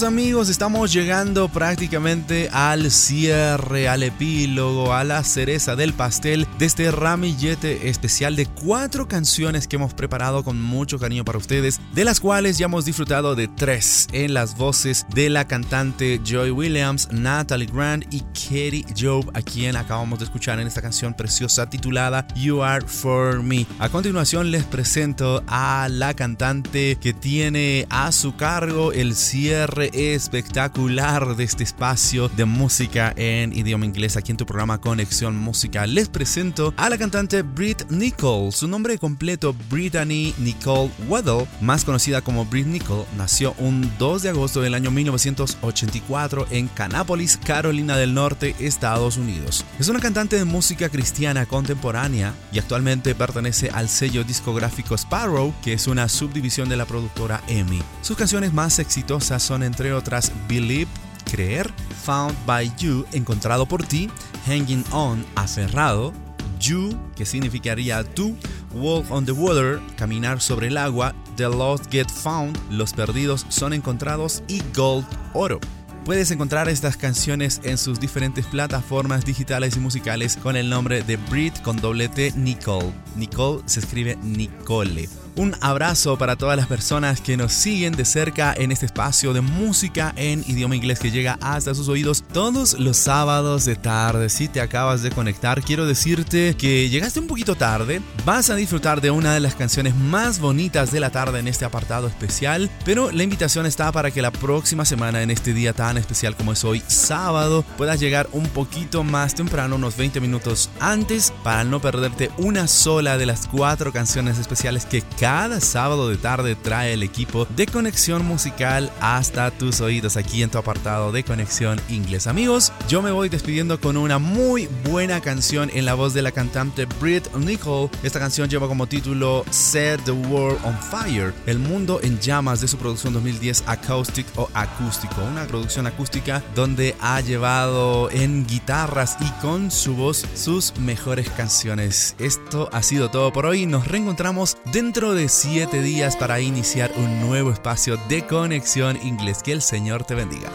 Amigos, 0.01 0.49
estamos 0.49 0.91
llegando 0.91 1.49
prácticamente 1.49 2.49
al 2.51 2.89
cierre, 2.89 3.87
al 3.87 4.01
epílogo, 4.01 4.91
a 4.91 5.03
la 5.03 5.23
cereza 5.23 5.75
del 5.75 5.93
pastel 5.93 6.47
de 6.57 6.65
este 6.65 6.89
ramillete 6.89 7.89
especial 7.89 8.35
de 8.35 8.47
cuatro 8.47 9.07
canciones 9.07 9.67
que 9.67 9.75
hemos 9.75 9.93
preparado 9.93 10.43
con 10.43 10.59
mucho 10.59 10.97
cariño 10.97 11.23
para 11.23 11.37
ustedes, 11.37 11.79
de 11.93 12.03
las 12.03 12.19
cuales 12.19 12.57
ya 12.57 12.65
hemos 12.65 12.85
disfrutado 12.85 13.35
de 13.35 13.47
tres 13.47 14.07
en 14.13 14.33
las 14.33 14.57
voces 14.57 15.05
de 15.13 15.29
la 15.29 15.47
cantante 15.47 16.19
Joy 16.23 16.49
Williams, 16.49 17.07
Natalie 17.11 17.69
Grant 17.71 18.11
y 18.11 18.21
Katie 18.33 18.85
Job, 18.99 19.29
a 19.35 19.41
quien 19.41 19.75
acabamos 19.75 20.17
de 20.19 20.25
escuchar 20.25 20.59
en 20.59 20.65
esta 20.65 20.81
canción 20.81 21.13
preciosa 21.13 21.69
titulada 21.69 22.25
You 22.35 22.63
Are 22.63 22.85
For 22.87 23.43
Me. 23.43 23.67
A 23.77 23.89
continuación 23.89 24.49
les 24.49 24.63
presento 24.63 25.43
a 25.47 25.87
la 25.89 26.15
cantante 26.15 26.97
que 26.99 27.13
tiene 27.13 27.85
a 27.91 28.11
su 28.11 28.35
cargo 28.35 28.91
el 28.91 29.15
cierre 29.15 29.91
espectacular 29.93 31.35
de 31.35 31.43
este 31.43 31.63
espacio 31.63 32.27
de 32.29 32.45
música 32.45 33.13
en 33.15 33.53
idioma 33.53 33.85
inglés 33.85 34.17
aquí 34.17 34.31
en 34.31 34.37
tu 34.37 34.47
programa 34.47 34.81
Conexión 34.81 35.37
Música. 35.37 35.85
Les 35.85 36.09
presento 36.09 36.73
a 36.75 36.89
la 36.89 36.97
cantante 36.97 37.43
Brit 37.43 37.83
Nicole. 37.91 38.51
Su 38.51 38.67
nombre 38.67 38.97
completo, 38.97 39.55
Brittany 39.69 40.33
Nicole 40.39 40.89
Weddle, 41.07 41.47
más 41.61 41.82
conocida 41.83 42.21
como 42.21 42.45
Brit 42.45 42.67
Nicole, 42.67 43.05
nació 43.17 43.53
un 43.57 43.91
2 43.97 44.23
de 44.23 44.29
agosto 44.29 44.61
del 44.61 44.73
año 44.73 44.91
1984 44.91 46.47
en 46.51 46.67
Canápolis, 46.67 47.37
Carolina 47.37 47.97
del 47.97 48.13
Norte, 48.13 48.55
Estados 48.59 49.17
Unidos. 49.17 49.65
Es 49.79 49.87
una 49.89 49.99
cantante 49.99 50.35
de 50.35 50.45
música 50.45 50.89
cristiana 50.89 51.45
contemporánea 51.45 52.33
y 52.51 52.59
actualmente 52.59 53.15
pertenece 53.15 53.69
al 53.69 53.89
sello 53.89 54.23
discográfico 54.23 54.95
Sparrow, 54.95 55.53
que 55.63 55.73
es 55.73 55.87
una 55.87 56.09
subdivisión 56.09 56.69
de 56.69 56.77
la 56.77 56.85
productora 56.85 57.41
EMI. 57.47 57.81
Sus 58.01 58.17
canciones 58.17 58.53
más 58.53 58.79
exitosas 58.79 59.43
son 59.43 59.63
entre 59.63 59.93
otras 59.93 60.31
Believe, 60.47 60.89
Creer, 61.29 61.71
Found 62.05 62.35
by 62.45 62.71
You, 62.77 63.05
Encontrado 63.11 63.65
por 63.65 63.83
ti, 63.83 64.09
Hanging 64.45 64.83
On, 64.91 65.25
Aferrado, 65.35 66.13
You, 66.59 66.97
que 67.15 67.25
significaría 67.25 68.03
tú, 68.03 68.35
Walk 68.73 69.09
on 69.11 69.25
the 69.25 69.31
Water, 69.31 69.81
Caminar 69.97 70.41
sobre 70.41 70.67
el 70.67 70.77
agua, 70.77 71.13
The 71.35 71.49
Lost 71.49 71.91
Get 71.91 72.09
Found, 72.09 72.57
Los 72.69 72.93
perdidos 72.93 73.45
son 73.49 73.73
encontrados 73.73 74.43
y 74.47 74.61
Gold, 74.75 75.05
Oro. 75.33 75.59
Puedes 76.05 76.31
encontrar 76.31 76.67
estas 76.67 76.97
canciones 76.97 77.61
en 77.63 77.77
sus 77.77 77.99
diferentes 77.99 78.45
plataformas 78.45 79.23
digitales 79.23 79.77
y 79.77 79.79
musicales 79.79 80.35
con 80.35 80.57
el 80.57 80.69
nombre 80.69 81.01
de 81.01 81.15
Brit 81.15 81.61
con 81.61 81.77
doble 81.77 82.09
T 82.09 82.33
Nicole. 82.35 82.93
Nicole 83.15 83.63
se 83.65 83.79
escribe 83.79 84.17
Nicole. 84.21 85.07
Un 85.35 85.55
abrazo 85.61 86.15
para 86.19 86.35
todas 86.35 86.55
las 86.55 86.67
personas 86.67 87.19
que 87.19 87.37
nos 87.37 87.53
siguen 87.53 87.93
de 87.93 88.05
cerca 88.05 88.53
en 88.55 88.71
este 88.71 88.85
espacio 88.85 89.33
de 89.33 89.41
música 89.41 90.13
en 90.15 90.43
idioma 90.47 90.75
inglés 90.75 90.99
que 90.99 91.09
llega 91.09 91.39
hasta 91.41 91.73
sus 91.73 91.89
oídos 91.89 92.23
todos 92.31 92.79
los 92.79 92.97
sábados 92.97 93.65
de 93.65 93.75
tarde. 93.75 94.29
Si 94.29 94.47
te 94.47 94.61
acabas 94.61 95.01
de 95.01 95.09
conectar, 95.09 95.63
quiero 95.63 95.87
decirte 95.87 96.55
que 96.55 96.87
llegaste 96.87 97.19
un 97.19 97.25
poquito 97.25 97.55
tarde. 97.55 97.99
Vas 98.25 98.51
a 98.51 98.55
disfrutar 98.55 99.01
de 99.01 99.09
una 99.09 99.33
de 99.33 99.39
las 99.39 99.55
canciones 99.55 99.95
más 99.95 100.39
bonitas 100.39 100.91
de 100.91 100.99
la 100.99 101.09
tarde 101.09 101.39
en 101.39 101.47
este 101.47 101.65
apartado 101.65 102.05
especial, 102.07 102.69
pero 102.85 103.11
la 103.11 103.23
invitación 103.23 103.65
está 103.65 103.91
para 103.91 104.11
que 104.11 104.21
la 104.21 104.29
próxima 104.29 104.85
semana 104.85 105.23
en 105.23 105.31
este 105.31 105.55
día 105.55 105.73
tan 105.73 105.97
especial 105.97 106.35
como 106.35 106.53
es 106.53 106.63
hoy, 106.63 106.83
sábado, 106.85 107.65
puedas 107.75 107.99
llegar 107.99 108.29
un 108.33 108.45
poquito 108.49 109.03
más 109.03 109.33
temprano, 109.33 109.77
unos 109.77 109.97
20 109.97 110.19
minutos 110.19 110.69
antes, 110.79 111.33
para 111.43 111.63
no 111.63 111.81
perderte 111.81 112.29
una 112.37 112.67
sola 112.67 113.17
de 113.17 113.25
las 113.25 113.47
cuatro 113.47 113.91
canciones 113.91 114.37
especiales 114.37 114.85
que 114.85 115.01
cada 115.23 115.61
sábado 115.61 116.09
de 116.09 116.17
tarde 116.17 116.53
trae 116.53 116.91
el 116.91 117.01
equipo 117.01 117.47
de 117.55 117.65
conexión 117.65 118.25
musical 118.25 118.91
hasta 118.99 119.51
tus 119.51 119.79
oídos 119.79 120.17
aquí 120.17 120.43
en 120.43 120.49
tu 120.49 120.57
apartado 120.57 121.13
de 121.13 121.23
conexión 121.23 121.79
inglés. 121.87 122.27
Amigos, 122.27 122.73
yo 122.89 123.01
me 123.01 123.09
voy 123.09 123.29
despidiendo 123.29 123.79
con 123.79 123.95
una 123.95 124.19
muy 124.19 124.67
buena 124.83 125.21
canción 125.21 125.71
en 125.73 125.85
la 125.85 125.93
voz 125.93 126.13
de 126.13 126.23
la 126.23 126.33
cantante 126.33 126.87
Brit 126.99 127.33
Nicole. 127.35 127.89
Esta 128.03 128.19
canción 128.19 128.49
lleva 128.49 128.67
como 128.67 128.85
título 128.85 129.45
Set 129.49 130.03
the 130.03 130.11
World 130.11 130.59
on 130.65 130.77
Fire, 130.77 131.33
el 131.45 131.57
mundo 131.57 132.01
en 132.03 132.19
llamas 132.19 132.59
de 132.59 132.67
su 132.67 132.77
producción 132.77 133.13
2010 133.13 133.63
Acoustic 133.67 134.27
o 134.35 134.49
Acústico, 134.53 135.23
una 135.23 135.47
producción 135.47 135.87
acústica 135.87 136.43
donde 136.53 136.97
ha 136.99 137.21
llevado 137.21 138.11
en 138.11 138.45
guitarras 138.45 139.15
y 139.21 139.41
con 139.41 139.71
su 139.71 139.95
voz 139.95 140.25
sus 140.35 140.75
mejores 140.79 141.29
canciones. 141.29 142.13
Esto 142.19 142.67
ha 142.73 142.83
sido 142.83 143.09
todo 143.09 143.31
por 143.31 143.45
hoy, 143.45 143.65
nos 143.65 143.87
reencontramos 143.87 144.57
dentro 144.73 145.12
de 145.13 145.29
7 145.29 145.81
días 145.81 146.15
para 146.15 146.39
iniciar 146.39 146.91
un 146.95 147.19
nuevo 147.19 147.51
espacio 147.51 147.97
de 148.07 148.25
conexión 148.25 148.97
inglés. 149.03 149.43
Que 149.43 149.51
el 149.51 149.61
Señor 149.61 150.03
te 150.03 150.15
bendiga. 150.15 150.49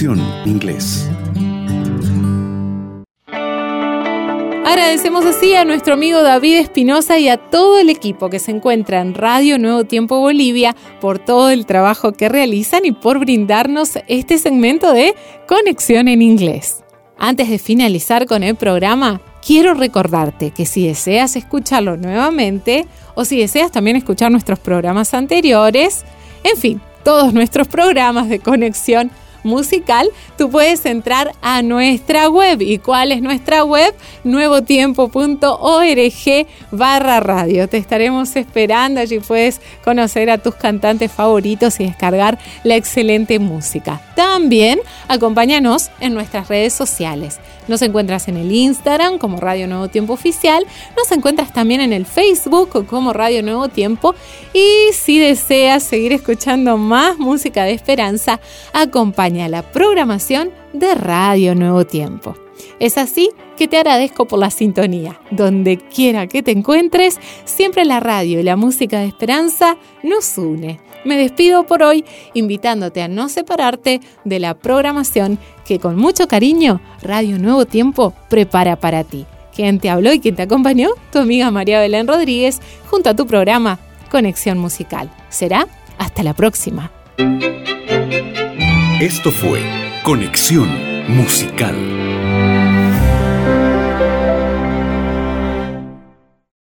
Inglés. 0.00 1.10
Agradecemos 4.64 5.24
así 5.24 5.56
a 5.56 5.64
nuestro 5.64 5.94
amigo 5.94 6.22
David 6.22 6.58
Espinosa 6.58 7.18
y 7.18 7.28
a 7.28 7.36
todo 7.36 7.80
el 7.80 7.90
equipo 7.90 8.30
que 8.30 8.38
se 8.38 8.52
encuentra 8.52 9.00
en 9.00 9.14
Radio 9.14 9.58
Nuevo 9.58 9.84
Tiempo 9.84 10.20
Bolivia 10.20 10.76
por 11.00 11.18
todo 11.18 11.50
el 11.50 11.66
trabajo 11.66 12.12
que 12.12 12.28
realizan 12.28 12.84
y 12.84 12.92
por 12.92 13.18
brindarnos 13.18 13.98
este 14.06 14.38
segmento 14.38 14.92
de 14.92 15.16
Conexión 15.48 16.06
en 16.06 16.22
Inglés. 16.22 16.84
Antes 17.18 17.48
de 17.48 17.58
finalizar 17.58 18.26
con 18.26 18.44
el 18.44 18.54
programa, 18.54 19.20
quiero 19.44 19.74
recordarte 19.74 20.52
que 20.52 20.64
si 20.64 20.86
deseas 20.86 21.34
escucharlo 21.34 21.96
nuevamente 21.96 22.86
o 23.16 23.24
si 23.24 23.40
deseas 23.40 23.72
también 23.72 23.96
escuchar 23.96 24.30
nuestros 24.30 24.60
programas 24.60 25.12
anteriores, 25.12 26.04
en 26.44 26.56
fin, 26.56 26.80
todos 27.02 27.34
nuestros 27.34 27.66
programas 27.66 28.28
de 28.28 28.38
conexión 28.38 29.10
musical, 29.42 30.08
tú 30.36 30.50
puedes 30.50 30.84
entrar 30.86 31.32
a 31.42 31.62
nuestra 31.62 32.28
web. 32.28 32.62
¿Y 32.62 32.78
cuál 32.78 33.12
es 33.12 33.22
nuestra 33.22 33.64
web? 33.64 33.94
nuevotiempo.org 34.24 36.46
barra 36.70 37.20
radio. 37.20 37.68
Te 37.68 37.76
estaremos 37.76 38.34
esperando. 38.36 39.00
Allí 39.00 39.20
puedes 39.20 39.60
conocer 39.84 40.30
a 40.30 40.38
tus 40.38 40.54
cantantes 40.54 41.10
favoritos 41.10 41.80
y 41.80 41.84
descargar 41.84 42.38
la 42.64 42.76
excelente 42.76 43.38
música. 43.38 44.00
También 44.14 44.80
acompáñanos 45.08 45.90
en 46.00 46.14
nuestras 46.14 46.48
redes 46.48 46.72
sociales. 46.72 47.38
Nos 47.68 47.82
encuentras 47.82 48.28
en 48.28 48.36
el 48.36 48.50
Instagram 48.50 49.18
como 49.18 49.38
Radio 49.38 49.68
Nuevo 49.68 49.88
Tiempo 49.88 50.14
Oficial, 50.14 50.66
nos 50.96 51.12
encuentras 51.12 51.52
también 51.52 51.80
en 51.80 51.92
el 51.92 52.06
Facebook 52.06 52.86
como 52.86 53.12
Radio 53.12 53.42
Nuevo 53.42 53.68
Tiempo 53.68 54.14
y 54.52 54.92
si 54.92 55.18
deseas 55.18 55.82
seguir 55.82 56.12
escuchando 56.12 56.76
más 56.78 57.18
música 57.18 57.64
de 57.64 57.72
esperanza, 57.72 58.40
acompaña 58.72 59.48
la 59.48 59.62
programación 59.62 60.50
de 60.72 60.94
Radio 60.94 61.54
Nuevo 61.54 61.84
Tiempo. 61.86 62.34
Es 62.80 62.96
así 62.96 63.30
que 63.56 63.68
te 63.68 63.76
agradezco 63.76 64.26
por 64.26 64.38
la 64.38 64.50
sintonía. 64.50 65.20
Donde 65.30 65.78
quiera 65.78 66.26
que 66.26 66.42
te 66.42 66.52
encuentres, 66.52 67.18
siempre 67.44 67.84
la 67.84 68.00
radio 68.00 68.40
y 68.40 68.44
la 68.44 68.56
música 68.56 69.00
de 69.00 69.06
esperanza 69.06 69.76
nos 70.02 70.38
une. 70.38 70.80
Me 71.04 71.16
despido 71.16 71.64
por 71.64 71.82
hoy 71.82 72.04
invitándote 72.34 73.02
a 73.02 73.08
no 73.08 73.28
separarte 73.28 74.00
de 74.24 74.40
la 74.40 74.54
programación 74.54 75.38
que 75.64 75.78
con 75.78 75.96
mucho 75.96 76.28
cariño 76.28 76.80
Radio 77.02 77.38
Nuevo 77.38 77.66
Tiempo 77.66 78.14
prepara 78.28 78.76
para 78.76 79.04
ti. 79.04 79.26
Quien 79.54 79.80
te 79.80 79.90
habló 79.90 80.12
y 80.12 80.20
quien 80.20 80.36
te 80.36 80.42
acompañó, 80.42 80.90
tu 81.10 81.18
amiga 81.18 81.50
María 81.50 81.80
Belén 81.80 82.06
Rodríguez, 82.06 82.60
junto 82.86 83.10
a 83.10 83.16
tu 83.16 83.26
programa 83.26 83.78
Conexión 84.10 84.58
Musical. 84.58 85.10
Será 85.28 85.66
hasta 85.98 86.22
la 86.22 86.34
próxima. 86.34 86.92
Esto 89.00 89.30
fue 89.30 89.60
Conexión 90.04 90.68
Musical. 91.08 91.76